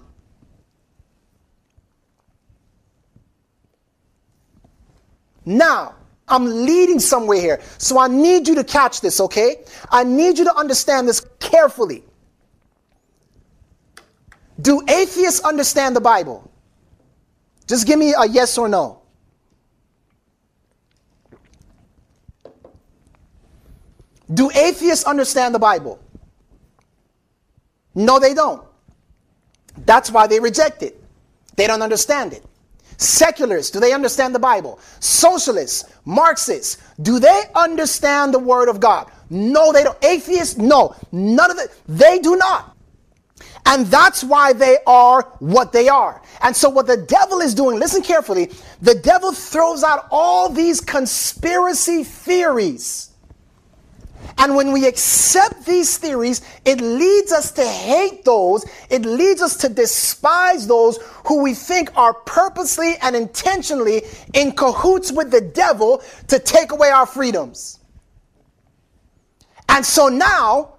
[5.46, 5.96] Now,
[6.28, 7.62] I'm leading somewhere here.
[7.78, 9.64] So I need you to catch this, okay?
[9.90, 12.04] I need you to understand this carefully.
[14.62, 16.50] Do atheists understand the Bible?
[17.68, 19.02] Just give me a yes or no.
[24.32, 26.00] Do atheists understand the Bible?
[27.96, 28.64] No, they don't.
[29.86, 31.02] That's why they reject it.
[31.56, 32.46] They don't understand it.
[33.00, 34.78] Secularists, do they understand the Bible?
[35.00, 39.10] Socialists, Marxists, do they understand the Word of God?
[39.30, 39.98] No, they don't.
[40.04, 40.94] Atheists, no.
[41.14, 41.74] None of it.
[41.88, 42.76] They do not.
[43.66, 46.22] And that's why they are what they are.
[46.42, 50.82] And so, what the devil is doing, listen carefully, the devil throws out all these
[50.82, 53.09] conspiracy theories
[54.40, 59.58] and when we accept these theories, it leads us to hate those, it leads us
[59.58, 66.02] to despise those who we think are purposely and intentionally in cahoots with the devil
[66.28, 67.80] to take away our freedoms.
[69.68, 70.76] And so now,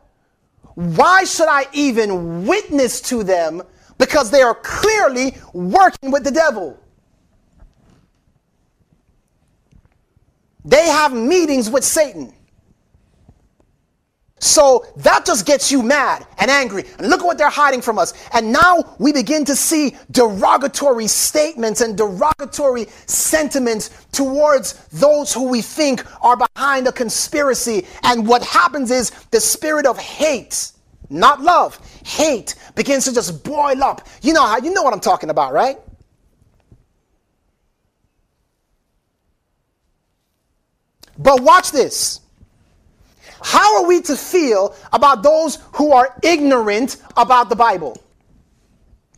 [0.74, 3.62] why should I even witness to them?
[3.98, 6.80] Because they are clearly working with the devil.
[10.64, 12.34] They have meetings with Satan.
[14.40, 16.84] So that just gets you mad and angry.
[16.98, 18.14] And look at what they're hiding from us.
[18.32, 25.60] And now we begin to see derogatory statements and derogatory sentiments towards those who we
[25.60, 27.86] think are behind a conspiracy.
[28.02, 30.72] And what happens is the spirit of hate,
[31.10, 34.08] not love, hate begins to just boil up.
[34.22, 35.78] You know how you know what I'm talking about, right?
[41.18, 42.20] But watch this.
[43.42, 47.96] How are we to feel about those who are ignorant about the Bible?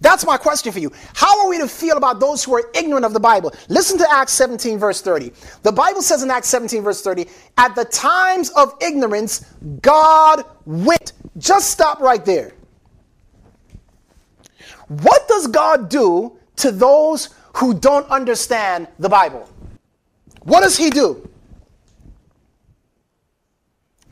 [0.03, 0.91] That's my question for you.
[1.15, 3.55] How are we to feel about those who are ignorant of the Bible?
[3.69, 5.33] Listen to Acts 17, verse 30.
[5.63, 9.47] The Bible says in Acts 17, verse 30, at the times of ignorance,
[9.81, 11.13] God went.
[11.39, 12.53] Just stop right there.
[14.89, 19.49] What does God do to those who don't understand the Bible?
[20.43, 21.31] What does He do?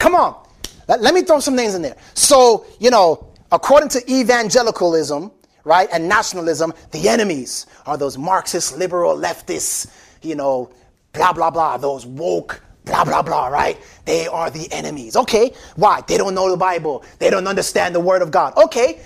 [0.01, 0.43] Come on.
[0.89, 1.97] Let, let me throw some names in there.
[2.15, 5.31] So, you know, according to evangelicalism,
[5.63, 9.93] right, and nationalism, the enemies are those Marxist, liberal, leftists,
[10.23, 10.73] you know,
[11.13, 13.79] blah, blah, blah, those woke, blah, blah, blah, right?
[14.07, 15.17] They are the enemies.
[15.17, 16.01] Okay, why?
[16.09, 18.57] They don't know the Bible, they don't understand the Word of God.
[18.57, 19.01] Okay,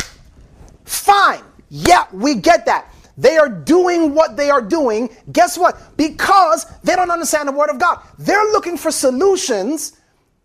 [0.84, 1.42] fine.
[1.70, 2.94] Yeah, we get that.
[3.18, 5.08] They are doing what they are doing.
[5.32, 5.96] Guess what?
[5.96, 8.00] Because they don't understand the Word of God.
[8.18, 9.96] They're looking for solutions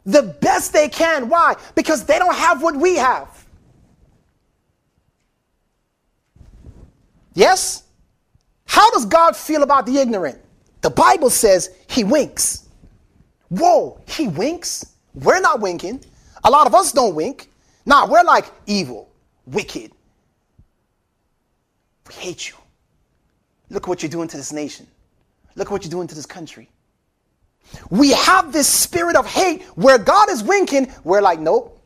[0.05, 1.29] the best they can.
[1.29, 1.55] Why?
[1.75, 3.45] Because they don't have what we have.
[7.33, 7.83] Yes?
[8.65, 10.39] How does God feel about the ignorant?
[10.81, 12.67] The Bible says he winks.
[13.49, 14.93] Whoa, he winks?
[15.13, 16.03] We're not winking.
[16.43, 17.49] A lot of us don't wink.
[17.85, 19.09] Nah, we're like evil,
[19.45, 19.91] wicked.
[22.07, 22.55] We hate you.
[23.69, 24.87] Look what you're doing to this nation.
[25.55, 26.69] Look what you're doing to this country.
[27.89, 30.91] We have this spirit of hate where God is winking.
[31.03, 31.81] We're like, nope.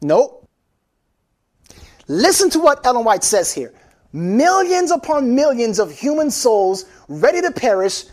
[0.00, 0.48] Nope.
[2.08, 3.72] Listen to what Ellen White says here.
[4.12, 8.04] Millions upon millions of human souls ready to perish,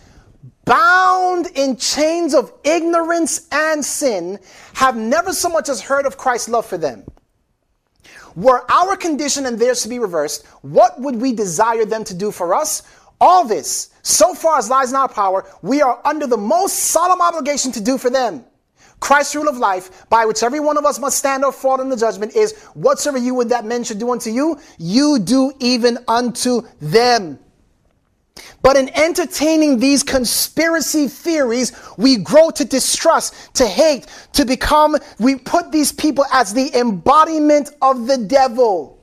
[0.66, 4.40] bound in chains of ignorance and sin,
[4.74, 7.04] have never so much as heard of Christ's love for them.
[8.36, 12.32] Were our condition and theirs to be reversed, what would we desire them to do
[12.32, 12.84] for us?
[13.22, 17.22] All this, so far as lies in our power, we are under the most solemn
[17.22, 18.46] obligation to do for them.
[19.00, 21.90] Christ's rule of life, by which every one of us must stand or fall in
[21.90, 25.98] the judgment, is whatsoever you would that men should do unto you, you do even
[26.08, 27.40] unto them.
[28.62, 35.36] But in entertaining these conspiracy theories, we grow to distrust, to hate, to become, we
[35.36, 38.99] put these people as the embodiment of the devil.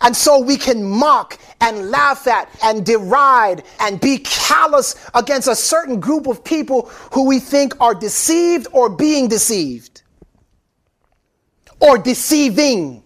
[0.00, 5.56] And so we can mock and laugh at and deride and be callous against a
[5.56, 10.02] certain group of people who we think are deceived or being deceived
[11.80, 13.02] or deceiving.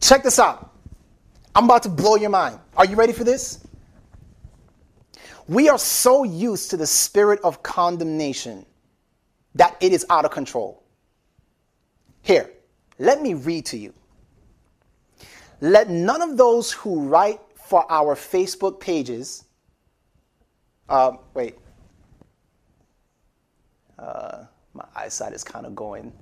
[0.00, 0.74] Check this out.
[1.54, 2.58] I'm about to blow your mind.
[2.76, 3.60] Are you ready for this?
[5.48, 8.64] We are so used to the spirit of condemnation
[9.56, 10.84] that it is out of control.
[12.22, 12.50] Here,
[13.00, 13.94] let me read to you.
[15.62, 19.44] Let none of those who write for our Facebook pages,
[20.88, 21.56] uh, wait,
[23.98, 24.44] uh,
[24.74, 26.12] my eyesight is kind of going.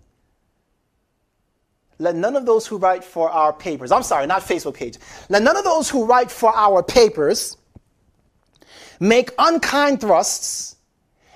[1.98, 4.98] Let none of those who write for our papers, I'm sorry, not Facebook page.
[5.28, 7.56] Let none of those who write for our papers
[9.00, 10.76] make unkind thrusts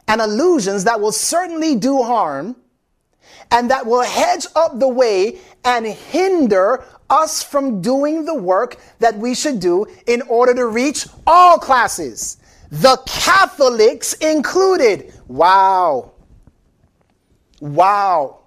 [0.06, 2.54] and allusions that will certainly do harm
[3.52, 9.16] and that will hedge up the way and hinder us from doing the work that
[9.16, 12.38] we should do in order to reach all classes,
[12.70, 15.12] the Catholics included.
[15.28, 16.12] Wow.
[17.60, 18.41] Wow.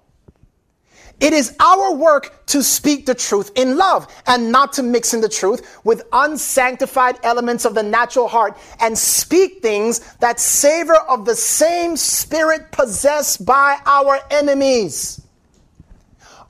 [1.18, 5.22] It is our work to speak the truth in love and not to mix in
[5.22, 11.24] the truth with unsanctified elements of the natural heart and speak things that savor of
[11.24, 15.22] the same spirit possessed by our enemies.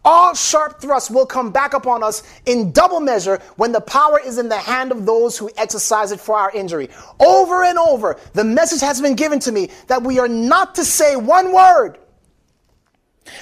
[0.05, 4.39] All sharp thrusts will come back upon us in double measure when the power is
[4.39, 6.91] in the hand of those who exercise it for our injury.
[7.19, 10.85] Over and over, the message has been given to me that we are not to
[10.85, 11.99] say one word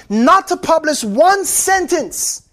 [0.08, 2.48] not to publish one sentence,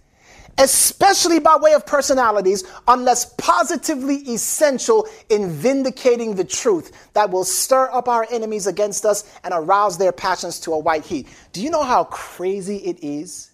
[0.57, 7.89] especially by way of personalities, unless positively essential in vindicating the truth that will stir
[7.91, 11.27] up our enemies against us and arouse their passions to a white heat.
[11.53, 13.51] Do you know how crazy it is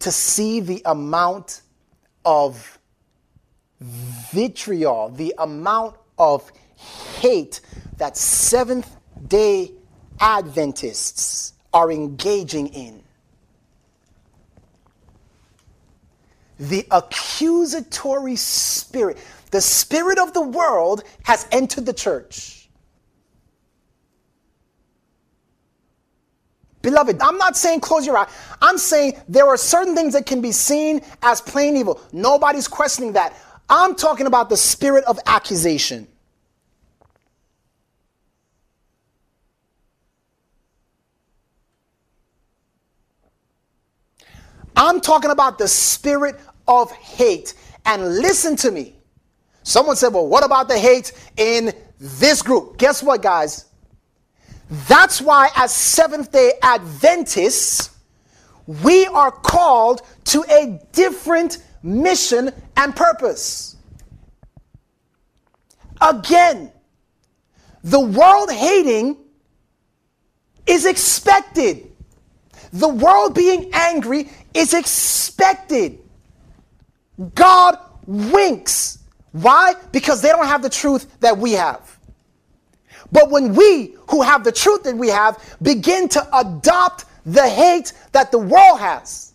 [0.00, 1.62] to see the amount
[2.24, 2.78] of
[3.80, 6.50] vitriol, the amount of
[7.20, 7.60] hate
[7.96, 9.72] that Seventh day
[10.20, 13.02] Adventists are engaging in.
[16.58, 19.18] The accusatory spirit,
[19.50, 22.68] the spirit of the world has entered the church.
[26.82, 28.28] Beloved, I'm not saying close your eye.
[28.62, 32.00] I'm saying there are certain things that can be seen as plain evil.
[32.12, 33.34] Nobody's questioning that.
[33.68, 36.08] I'm talking about the spirit of accusation.
[44.78, 46.38] I'm talking about the spirit
[46.68, 47.54] of hate.
[47.84, 48.94] And listen to me.
[49.64, 52.78] Someone said, well, what about the hate in this group?
[52.78, 53.66] Guess what, guys?
[54.86, 57.90] That's why, as Seventh day Adventists,
[58.84, 63.76] we are called to a different mission and purpose.
[66.00, 66.70] Again,
[67.82, 69.16] the world hating
[70.66, 71.87] is expected.
[72.72, 75.98] The world being angry is expected.
[77.34, 78.98] God winks.
[79.32, 79.74] Why?
[79.92, 81.98] Because they don't have the truth that we have.
[83.10, 87.92] But when we, who have the truth that we have, begin to adopt the hate
[88.12, 89.28] that the world has,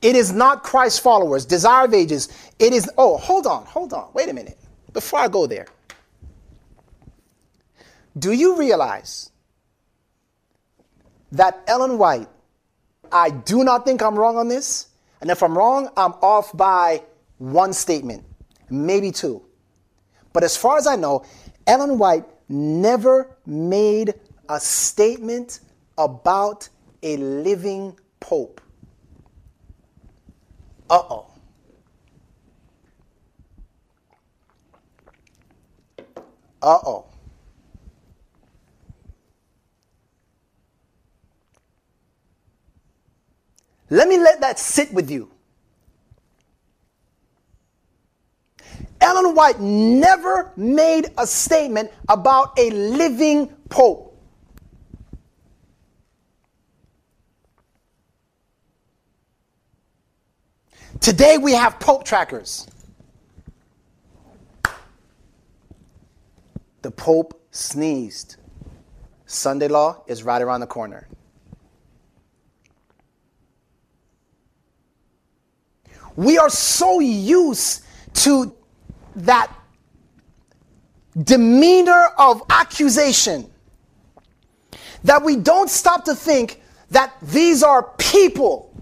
[0.00, 2.28] It is not Christ followers, desire of ages.
[2.58, 4.58] It is, oh, hold on, hold on, wait a minute.
[4.92, 5.66] Before I go there,
[8.18, 9.30] do you realize
[11.32, 12.28] that Ellen White,
[13.12, 14.88] I do not think I'm wrong on this,
[15.20, 17.02] and if I'm wrong, I'm off by
[17.38, 18.24] one statement,
[18.70, 19.42] maybe two.
[20.32, 21.24] But as far as I know,
[21.66, 24.14] Ellen White never made
[24.48, 25.60] a statement
[25.96, 26.68] about
[27.02, 28.60] a living pope.
[30.88, 31.27] Uh oh.
[36.60, 37.04] Uh oh.
[43.90, 45.30] Let me let that sit with you.
[49.00, 54.04] Ellen White never made a statement about a living pope.
[61.00, 62.66] Today we have pope trackers.
[66.82, 68.36] The pope sneezed.
[69.26, 71.08] Sunday law is right around the corner.
[76.16, 77.84] We are so used
[78.14, 78.54] to
[79.16, 79.52] that
[81.22, 83.50] demeanor of accusation
[85.04, 88.74] that we don't stop to think that these are people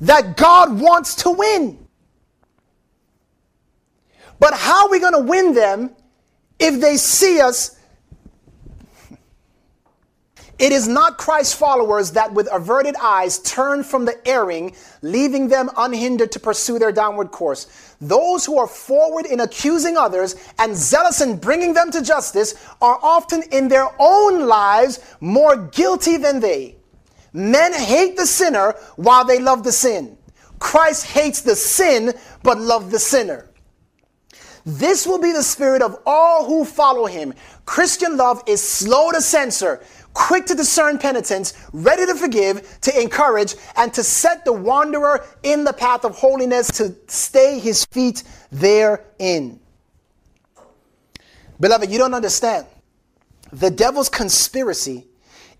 [0.00, 1.83] that God wants to win.
[4.38, 5.90] But how are we going to win them
[6.58, 7.76] if they see us
[10.58, 15.68] it is not Christ's followers that with averted eyes turn from the erring, leaving them
[15.76, 17.96] unhindered to pursue their downward course.
[18.00, 22.98] Those who are forward in accusing others and zealous in bringing them to justice are
[23.02, 26.76] often in their own lives more guilty than they.
[27.32, 30.16] Men hate the sinner while they love the sin.
[30.60, 33.50] Christ hates the sin but loves the sinner.
[34.66, 37.34] This will be the spirit of all who follow him.
[37.66, 39.82] Christian love is slow to censor,
[40.14, 45.64] quick to discern penitence, ready to forgive, to encourage, and to set the wanderer in
[45.64, 49.60] the path of holiness to stay his feet therein.
[51.60, 52.66] Beloved, you don't understand.
[53.52, 55.06] The devil's conspiracy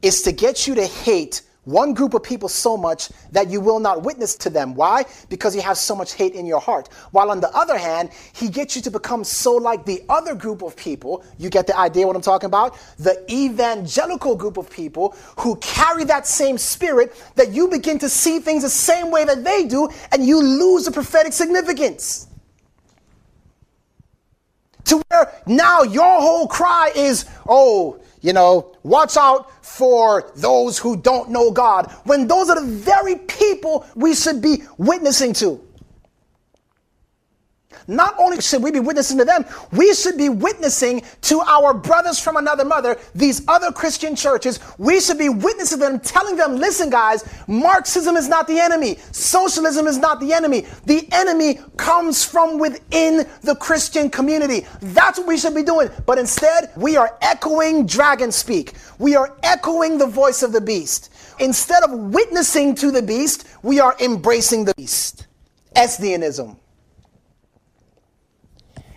[0.03, 3.81] is to get you to hate one group of people so much that you will
[3.81, 4.75] not witness to them.
[4.75, 5.05] Why?
[5.29, 6.89] Because you have so much hate in your heart.
[7.11, 10.63] While on the other hand, he gets you to become so like the other group
[10.63, 11.25] of people.
[11.39, 12.79] You get the idea what I'm talking about?
[12.99, 18.39] The evangelical group of people who carry that same spirit that you begin to see
[18.41, 22.29] things the same way that they do and you lose the prophetic significance.
[24.85, 30.97] To where now your whole cry is, oh, you know, watch out for those who
[30.97, 35.61] don't know God, when those are the very people we should be witnessing to.
[37.87, 42.19] Not only should we be witnessing to them, we should be witnessing to our brothers
[42.19, 44.61] from another mother, these other Christian churches.
[44.79, 48.99] We should be witnessing them, telling them, listen, guys, Marxism is not the enemy.
[49.13, 50.67] Socialism is not the enemy.
[50.87, 54.67] The enemy comes from within the Christian community.
[54.81, 55.91] That's what we should be doing.
[56.07, 58.75] But instead, we are echoing dragon speak.
[58.99, 61.11] We are echoing the voice of the beast.
[61.41, 65.27] Instead of witnessing to the beast, we are embracing the beast.
[65.75, 66.57] Esdeanism.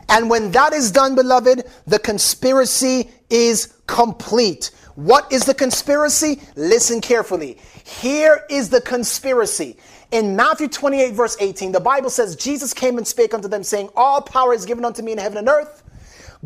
[0.10, 4.72] And when that is done, beloved, the conspiracy is complete.
[4.96, 6.42] What is the conspiracy?
[6.56, 7.58] Listen carefully.
[7.84, 9.78] Here is the conspiracy.
[10.12, 13.90] In Matthew 28, verse 18, the Bible says, Jesus came and spake unto them, saying,
[13.96, 15.84] All power is given unto me in heaven and earth.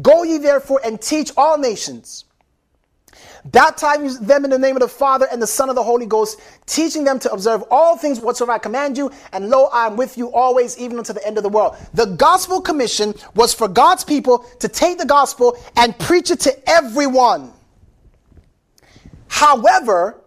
[0.01, 2.25] Go ye therefore and teach all nations
[3.45, 6.39] Baptize them in the name of the Father and the Son of the Holy Ghost,
[6.65, 9.11] teaching them to observe all things whatsoever I command you.
[9.31, 11.75] And lo, I am with you always, even unto the end of the world.
[11.93, 16.69] The gospel commission was for God's people to take the gospel and preach it to
[16.69, 17.51] everyone.
[19.27, 20.21] However,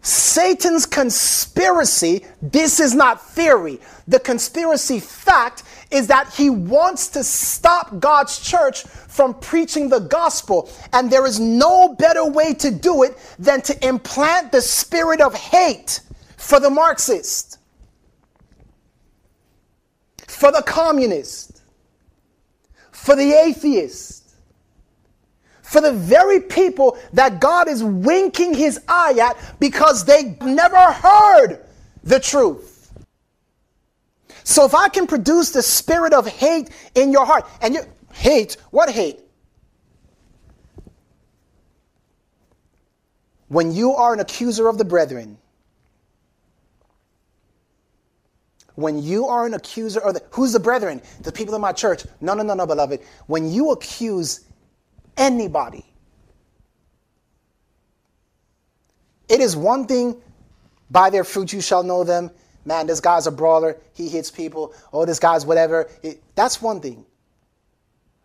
[0.00, 3.80] Satan's conspiracy, this is not theory.
[4.06, 10.70] The conspiracy fact is that he wants to stop God's church from preaching the gospel.
[10.92, 15.34] And there is no better way to do it than to implant the spirit of
[15.34, 16.00] hate
[16.36, 17.58] for the Marxist,
[20.26, 21.62] for the communist,
[22.90, 24.34] for the atheist,
[25.62, 31.64] for the very people that God is winking his eye at because they never heard
[32.04, 32.77] the truth.
[34.48, 37.82] So if I can produce the spirit of hate in your heart, and you
[38.14, 38.56] Hate?
[38.70, 39.20] What hate?
[43.48, 45.36] When you are an accuser of the brethren,
[48.74, 51.02] when you are an accuser of the, who's the brethren?
[51.20, 52.06] The people in my church.
[52.22, 53.00] No, no, no, no, beloved.
[53.26, 54.46] When you accuse
[55.18, 55.84] anybody,
[59.28, 60.16] it is one thing,
[60.90, 62.30] by their fruit you shall know them.
[62.68, 63.78] Man, this guy's a brawler.
[63.94, 64.74] He hits people.
[64.92, 65.88] Oh, this guy's whatever.
[66.02, 67.06] It, that's one thing.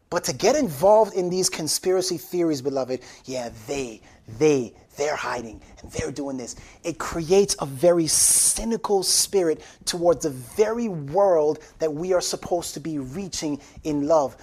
[0.09, 4.01] But to get involved in these conspiracy theories, beloved, yeah, they,
[4.37, 6.57] they, they're hiding and they're doing this.
[6.83, 12.81] It creates a very cynical spirit towards the very world that we are supposed to
[12.81, 14.35] be reaching in love.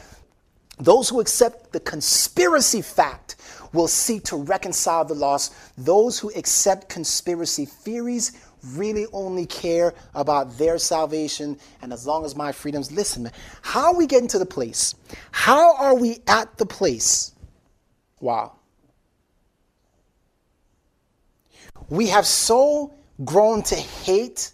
[0.78, 3.36] Those who accept the conspiracy fact
[3.74, 5.51] will seek to reconcile the loss.
[5.77, 8.32] Those who accept conspiracy theories
[8.74, 12.92] really only care about their salvation and as long as my freedoms.
[12.92, 13.30] Listen,
[13.62, 14.94] how are we getting to the place?
[15.32, 17.32] How are we at the place?
[18.20, 18.52] Wow.
[21.88, 24.52] We have so grown to hate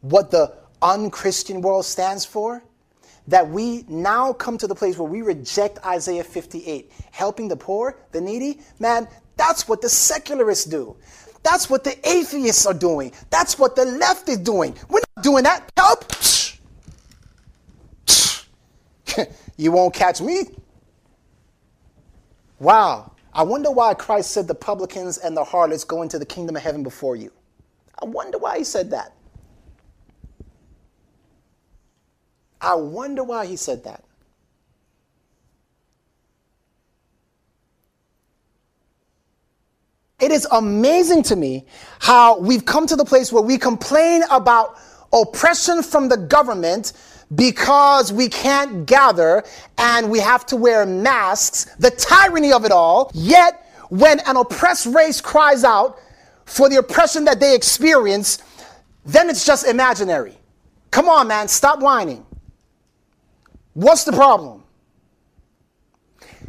[0.00, 2.62] what the unchristian world stands for
[3.26, 7.98] that we now come to the place where we reject Isaiah 58, helping the poor,
[8.12, 8.60] the needy.
[8.78, 9.06] Man,
[9.36, 10.96] that's what the secularists do.
[11.50, 13.10] That's what the atheists are doing.
[13.30, 14.76] That's what the left is doing.
[14.90, 15.72] We're not doing that.
[15.78, 16.04] Help!
[19.56, 20.42] you won't catch me.
[22.58, 23.12] Wow.
[23.32, 26.62] I wonder why Christ said the publicans and the harlots go into the kingdom of
[26.62, 27.32] heaven before you.
[27.98, 29.14] I wonder why he said that.
[32.60, 34.04] I wonder why he said that.
[40.20, 41.64] It is amazing to me
[42.00, 44.76] how we've come to the place where we complain about
[45.12, 46.92] oppression from the government
[47.34, 49.44] because we can't gather
[49.76, 53.12] and we have to wear masks, the tyranny of it all.
[53.14, 55.98] Yet, when an oppressed race cries out
[56.46, 58.42] for the oppression that they experience,
[59.04, 60.36] then it's just imaginary.
[60.90, 62.26] Come on, man, stop whining.
[63.74, 64.64] What's the problem?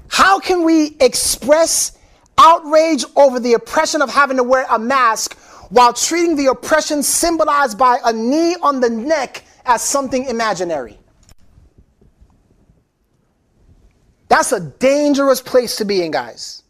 [0.08, 1.99] How can we express
[2.40, 5.38] outrage over the oppression of having to wear a mask
[5.70, 10.98] while treating the oppression symbolized by a knee on the neck as something imaginary.
[14.30, 16.64] That's a dangerous place to be in, guys.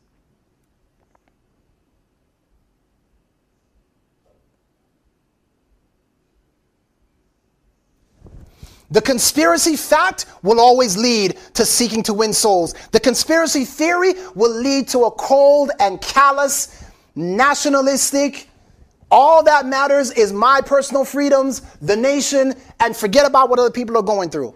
[8.91, 12.73] The conspiracy fact will always lead to seeking to win souls.
[12.91, 16.83] The conspiracy theory will lead to a cold and callous,
[17.15, 18.49] nationalistic,
[19.11, 23.97] all that matters is my personal freedoms, the nation, and forget about what other people
[23.97, 24.55] are going through.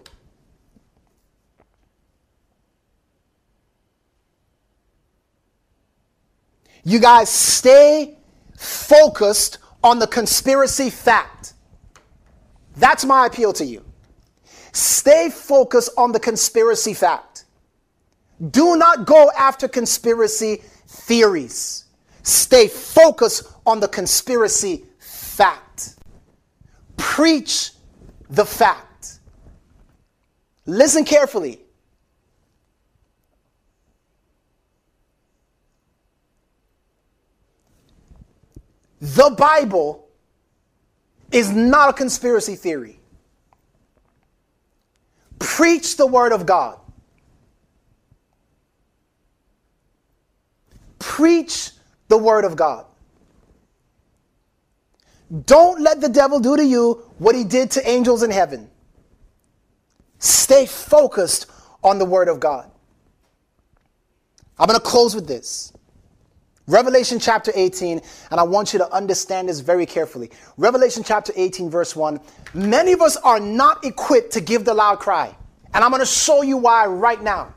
[6.84, 8.18] You guys stay
[8.56, 11.54] focused on the conspiracy fact.
[12.76, 13.84] That's my appeal to you.
[14.74, 17.44] Stay focused on the conspiracy fact.
[18.50, 21.84] Do not go after conspiracy theories.
[22.24, 25.94] Stay focused on the conspiracy fact.
[26.96, 27.70] Preach
[28.28, 29.20] the fact.
[30.66, 31.60] Listen carefully.
[39.00, 40.08] The Bible
[41.30, 42.98] is not a conspiracy theory.
[45.38, 46.78] Preach the Word of God.
[50.98, 51.72] Preach
[52.08, 52.86] the Word of God.
[55.46, 58.70] Don't let the devil do to you what he did to angels in heaven.
[60.18, 61.46] Stay focused
[61.82, 62.70] on the Word of God.
[64.58, 65.73] I'm going to close with this.
[66.66, 68.00] Revelation chapter 18,
[68.30, 70.30] and I want you to understand this very carefully.
[70.56, 72.18] Revelation chapter 18, verse 1.
[72.54, 75.36] Many of us are not equipped to give the loud cry.
[75.74, 77.52] And I'm going to show you why right now.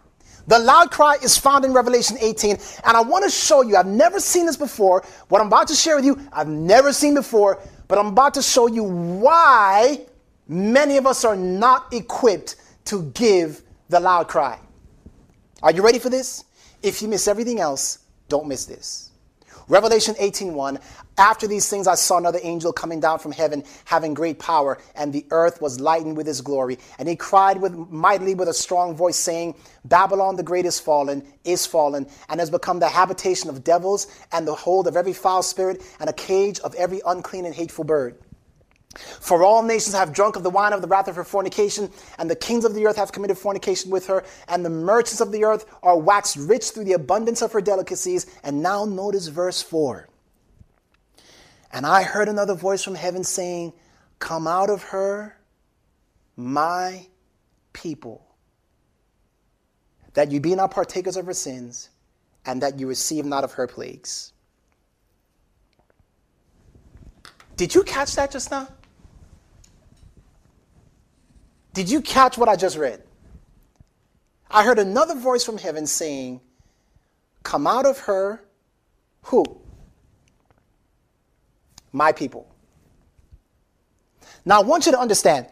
[0.47, 2.51] The loud cry is found in Revelation 18,
[2.85, 3.77] and I want to show you.
[3.77, 5.05] I've never seen this before.
[5.29, 8.41] What I'm about to share with you, I've never seen before, but I'm about to
[8.41, 10.05] show you why
[10.47, 12.55] many of us are not equipped
[12.85, 14.59] to give the loud cry.
[15.63, 16.43] Are you ready for this?
[16.83, 19.07] If you miss everything else, don't miss this.
[19.69, 20.79] Revelation 18:1
[21.17, 25.11] After these things I saw another angel coming down from heaven having great power and
[25.11, 28.95] the earth was lightened with his glory and he cried with mightily with a strong
[28.95, 33.65] voice saying Babylon the great is fallen is fallen and has become the habitation of
[33.65, 37.53] devils and the hold of every foul spirit and a cage of every unclean and
[37.53, 38.17] hateful bird
[38.97, 42.29] for all nations have drunk of the wine of the wrath of her fornication, and
[42.29, 45.43] the kings of the earth have committed fornication with her, and the merchants of the
[45.43, 48.25] earth are waxed rich through the abundance of her delicacies.
[48.43, 50.07] And now notice verse 4.
[51.71, 53.73] And I heard another voice from heaven saying,
[54.19, 55.37] Come out of her,
[56.35, 57.05] my
[57.73, 58.25] people,
[60.13, 61.89] that you be not partakers of her sins,
[62.45, 64.33] and that you receive not of her plagues.
[67.57, 68.67] Did you catch that just now?
[71.77, 73.03] Did you catch what I just read?
[74.49, 76.41] I heard another voice from heaven saying,
[77.43, 78.43] Come out of her,
[79.21, 79.45] who?
[81.91, 82.51] My people.
[84.43, 85.45] Now I want you to understand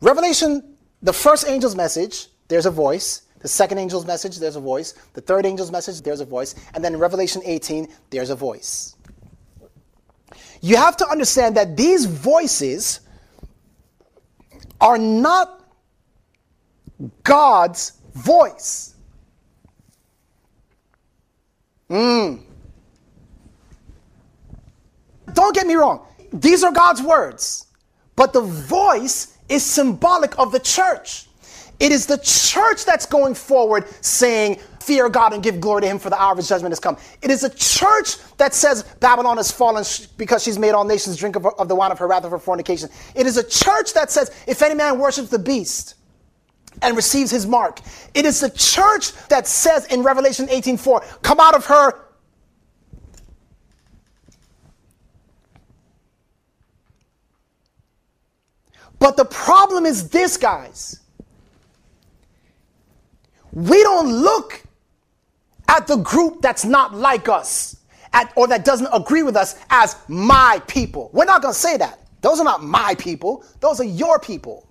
[0.00, 3.26] Revelation, the first angel's message, there's a voice.
[3.40, 4.94] The second angel's message, there's a voice.
[5.12, 6.54] The third angel's message, there's a voice.
[6.72, 8.96] And then in Revelation 18, there's a voice.
[10.62, 13.00] You have to understand that these voices
[14.80, 15.64] are not
[17.22, 18.94] God's voice.
[21.88, 22.40] Mm.
[25.32, 27.66] Don't get me wrong, these are God's words,
[28.16, 31.26] but the voice is symbolic of the church.
[31.80, 35.98] It is the church that's going forward saying, Fear God and give glory to Him,
[35.98, 36.96] for the hour of His judgment has come.
[37.22, 39.84] It is a church that says Babylon has fallen
[40.16, 42.38] because she's made all nations drink of, of the wine of her wrath of her
[42.38, 42.88] fornication.
[43.14, 45.94] It is a church that says, If any man worships the beast,
[46.82, 47.80] and receives his mark.
[48.14, 52.10] It is the church that says in Revelation 18:4, come out of her
[59.00, 61.00] But the problem is this, guys.
[63.52, 64.62] We don't look
[65.70, 67.76] at the group that's not like us
[68.12, 71.10] at, or that doesn't agree with us as my people.
[71.12, 72.00] We're not going to say that.
[72.20, 74.66] Those are not my people, those are your people.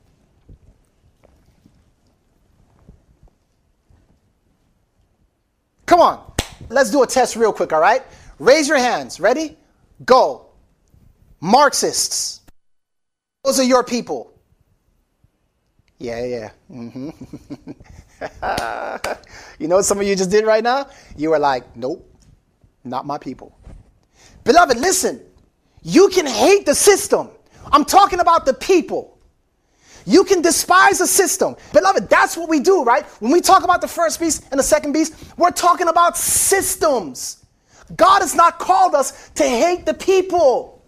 [5.85, 6.33] Come on,
[6.69, 8.03] let's do a test real quick, all right?
[8.37, 9.19] Raise your hands.
[9.19, 9.57] Ready?
[10.05, 10.45] Go.
[11.41, 12.41] Marxists.
[13.43, 14.31] Those are your people.
[15.97, 16.49] Yeah, yeah.
[16.71, 17.71] Mm-hmm.
[19.59, 20.87] you know what some of you just did right now?
[21.15, 22.05] You were like, nope,
[22.83, 23.57] not my people.
[24.43, 25.21] Beloved, listen.
[25.81, 27.29] You can hate the system.
[27.71, 29.17] I'm talking about the people.
[30.05, 31.55] You can despise the system.
[31.71, 33.05] Beloved, that's what we do, right?
[33.21, 37.45] When we talk about the first beast and the second beast, we're talking about systems.
[37.95, 40.78] God has not called us to hate the people.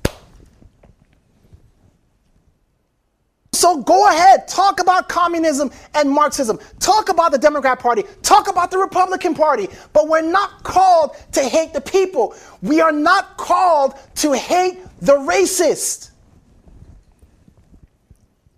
[3.61, 6.59] So go ahead, talk about communism and Marxism.
[6.79, 8.03] Talk about the Democrat Party.
[8.23, 9.67] Talk about the Republican Party.
[9.93, 12.33] But we're not called to hate the people.
[12.63, 16.09] We are not called to hate the racist.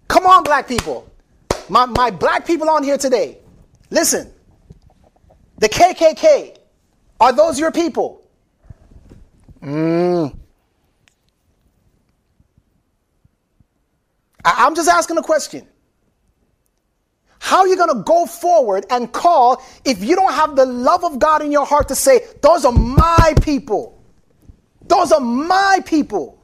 [0.08, 1.12] Come on, black people.
[1.68, 3.40] My, my black people on here today.
[3.90, 4.32] Listen.
[5.58, 6.56] The KKK.
[7.20, 8.26] Are those your people?
[9.62, 10.34] Mm.
[14.44, 15.68] I, I'm just asking a question.
[17.40, 21.04] How are you going to go forward and call if you don't have the love
[21.04, 24.02] of God in your heart to say, Those are my people?
[24.88, 26.40] Those are my people.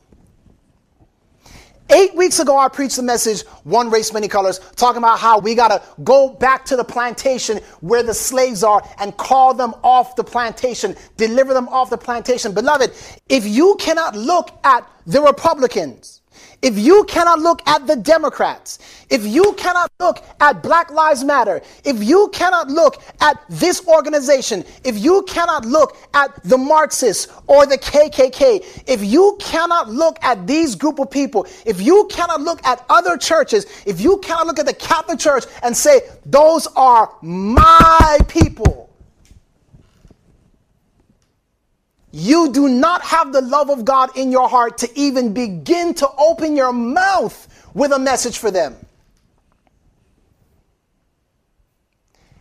[1.91, 5.55] Eight weeks ago, I preached the message, One Race, Many Colors, talking about how we
[5.55, 10.15] got to go back to the plantation where the slaves are and call them off
[10.15, 12.53] the plantation, deliver them off the plantation.
[12.53, 12.91] Beloved,
[13.27, 16.18] if you cannot look at the Republicans,
[16.61, 18.79] if you cannot look at the Democrats,
[19.09, 24.65] if you cannot look at Black Lives Matter, if you cannot look at this organization,
[24.83, 30.45] if you cannot look at the Marxists or the KKK, if you cannot look at
[30.47, 34.59] these group of people, if you cannot look at other churches, if you cannot look
[34.59, 38.88] at the Catholic Church and say, those are my people,
[42.11, 46.09] you do not have the love of God in your heart to even begin to
[46.17, 48.75] open your mouth with a message for them.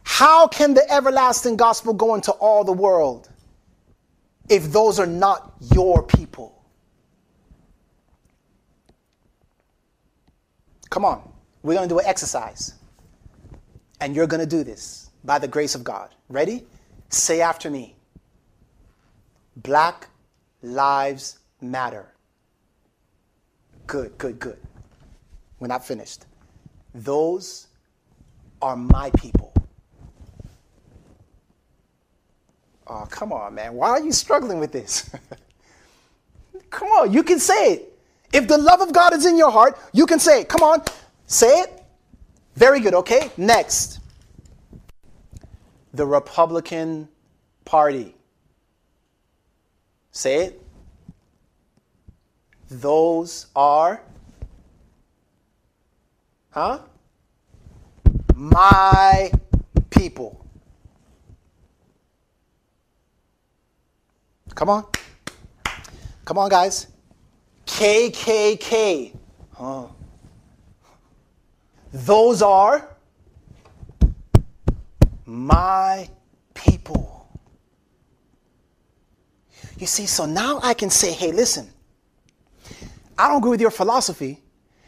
[0.05, 3.29] How can the everlasting gospel go into all the world
[4.49, 6.65] if those are not your people?
[10.89, 11.31] Come on,
[11.63, 12.75] we're going to do an exercise.
[14.01, 16.15] And you're going to do this by the grace of God.
[16.29, 16.65] Ready?
[17.11, 17.98] Say after me.
[19.63, 20.09] Black
[20.63, 22.15] Lives Matter.
[23.87, 24.59] Good, good, good.
[25.59, 26.27] We're not finished.
[26.95, 27.67] Those
[28.63, 29.53] are my people.
[32.87, 33.75] Oh, come on, man.
[33.75, 35.11] Why are you struggling with this?
[36.71, 37.99] come on, you can say it.
[38.33, 40.49] If the love of God is in your heart, you can say it.
[40.49, 40.83] Come on,
[41.27, 41.83] say it.
[42.55, 43.31] Very good, okay?
[43.37, 44.01] Next.
[45.95, 47.09] The Republican
[47.65, 48.15] Party.
[50.19, 50.63] Say it.
[52.69, 54.03] Those are,
[56.51, 56.81] huh?
[58.35, 59.31] My
[59.91, 60.45] people.
[64.57, 64.87] Come on.
[66.25, 66.89] Come on, guys.
[67.65, 69.15] KKK.
[69.53, 69.87] Huh.
[71.93, 72.89] Those are
[75.25, 76.11] my
[76.55, 77.19] people.
[79.79, 81.69] You see, so now I can say, hey, listen,
[83.17, 84.41] I don't agree with your philosophy,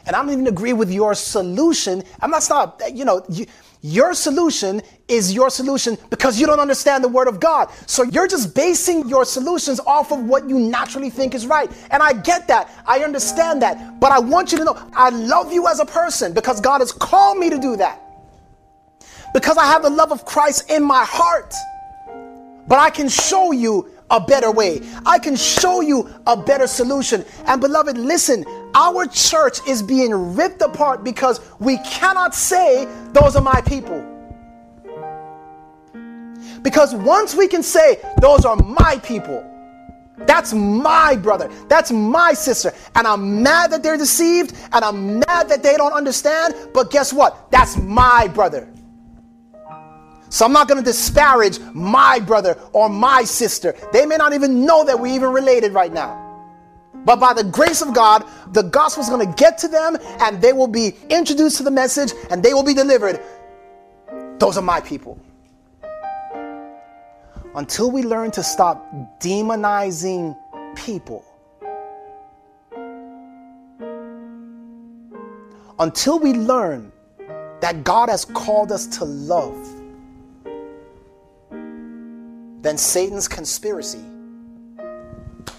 [0.05, 2.03] and I don't even agree with your solution.
[2.21, 3.47] I'm not, not you know, you,
[3.83, 7.71] your solution is your solution because you don't understand the word of God.
[7.87, 11.71] So you're just basing your solutions off of what you naturally think is right.
[11.91, 12.71] And I get that.
[12.87, 13.99] I understand that.
[14.01, 16.93] But I want you to know I love you as a person because God has
[16.93, 18.03] called me to do that.
[19.33, 21.55] Because I have the love of Christ in my heart.
[22.69, 24.81] But I can show you a better way.
[25.07, 27.25] I can show you a better solution.
[27.47, 33.43] And beloved, listen, our church is being ripped apart because we cannot say, Those are
[33.43, 34.07] my people.
[36.63, 39.47] Because once we can say, Those are my people,
[40.27, 41.51] that's my brother.
[41.69, 42.73] That's my sister.
[42.95, 46.55] And I'm mad that they're deceived and I'm mad that they don't understand.
[46.75, 47.51] But guess what?
[47.51, 48.69] That's my brother.
[50.31, 53.75] So I'm not going to disparage my brother or my sister.
[53.93, 56.29] They may not even know that we're even related right now.
[57.05, 60.41] But by the grace of God, the gospel is going to get to them and
[60.41, 63.21] they will be introduced to the message and they will be delivered.
[64.39, 65.21] Those are my people.
[67.57, 68.87] Until we learn to stop
[69.19, 70.37] demonizing
[70.77, 71.25] people,
[75.81, 76.93] until we learn
[77.61, 79.80] that God has called us to love
[82.63, 84.05] then Satan's conspiracy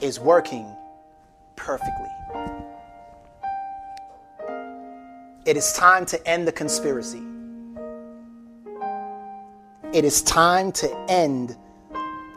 [0.02, 0.66] is working
[1.56, 2.10] perfectly.
[5.46, 7.24] It is time to end the conspiracy.
[9.94, 11.58] It is time to end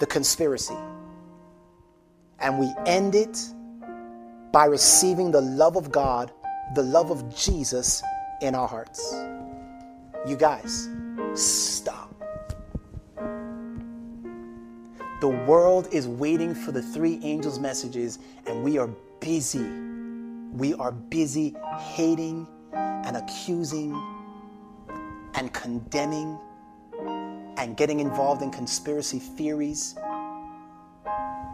[0.01, 0.77] the conspiracy.
[2.39, 3.39] And we end it
[4.51, 6.33] by receiving the love of God,
[6.75, 8.03] the love of Jesus
[8.41, 9.15] in our hearts.
[10.27, 10.89] You guys,
[11.35, 12.14] stop.
[15.25, 18.89] The world is waiting for the three angels' messages, and we are
[19.21, 19.65] busy.
[20.53, 23.95] We are busy hating and accusing
[25.33, 26.39] and condemning
[27.57, 29.95] and getting involved in conspiracy theories,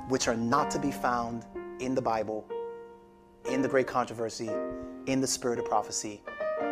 [0.09, 1.45] which are not to be found
[1.79, 2.45] in the Bible,
[3.49, 4.51] in the great controversy,
[5.07, 6.25] in the spirit of prophecy.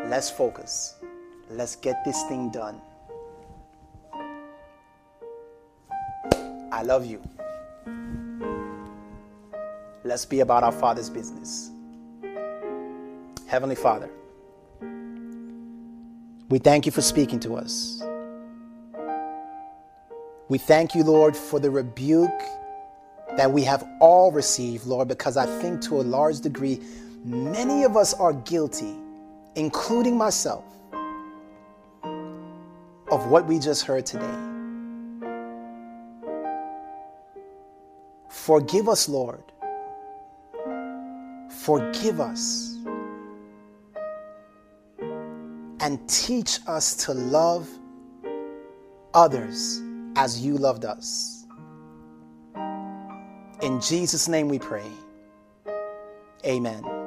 [0.07, 0.97] Let's focus.
[1.49, 2.81] Let's get this thing done.
[6.71, 7.23] I love you.
[10.05, 11.71] Let's be about our Father's business.
[13.47, 14.11] Heavenly Father,
[16.51, 18.03] we thank you for speaking to us.
[20.49, 22.41] We thank you, Lord, for the rebuke
[23.37, 26.81] that we have all received, Lord, because I think to a large degree,
[27.25, 28.95] many of us are guilty,
[29.57, 30.65] including myself,
[32.03, 34.48] of what we just heard today.
[38.29, 39.43] Forgive us, Lord.
[41.51, 42.77] Forgive us.
[45.81, 47.69] And teach us to love
[49.15, 49.81] others
[50.17, 51.47] as you loved us.
[53.63, 54.87] In Jesus' name we pray.
[56.45, 56.98] Amen.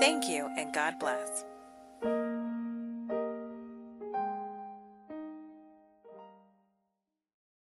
[0.00, 1.44] Thank you and God bless.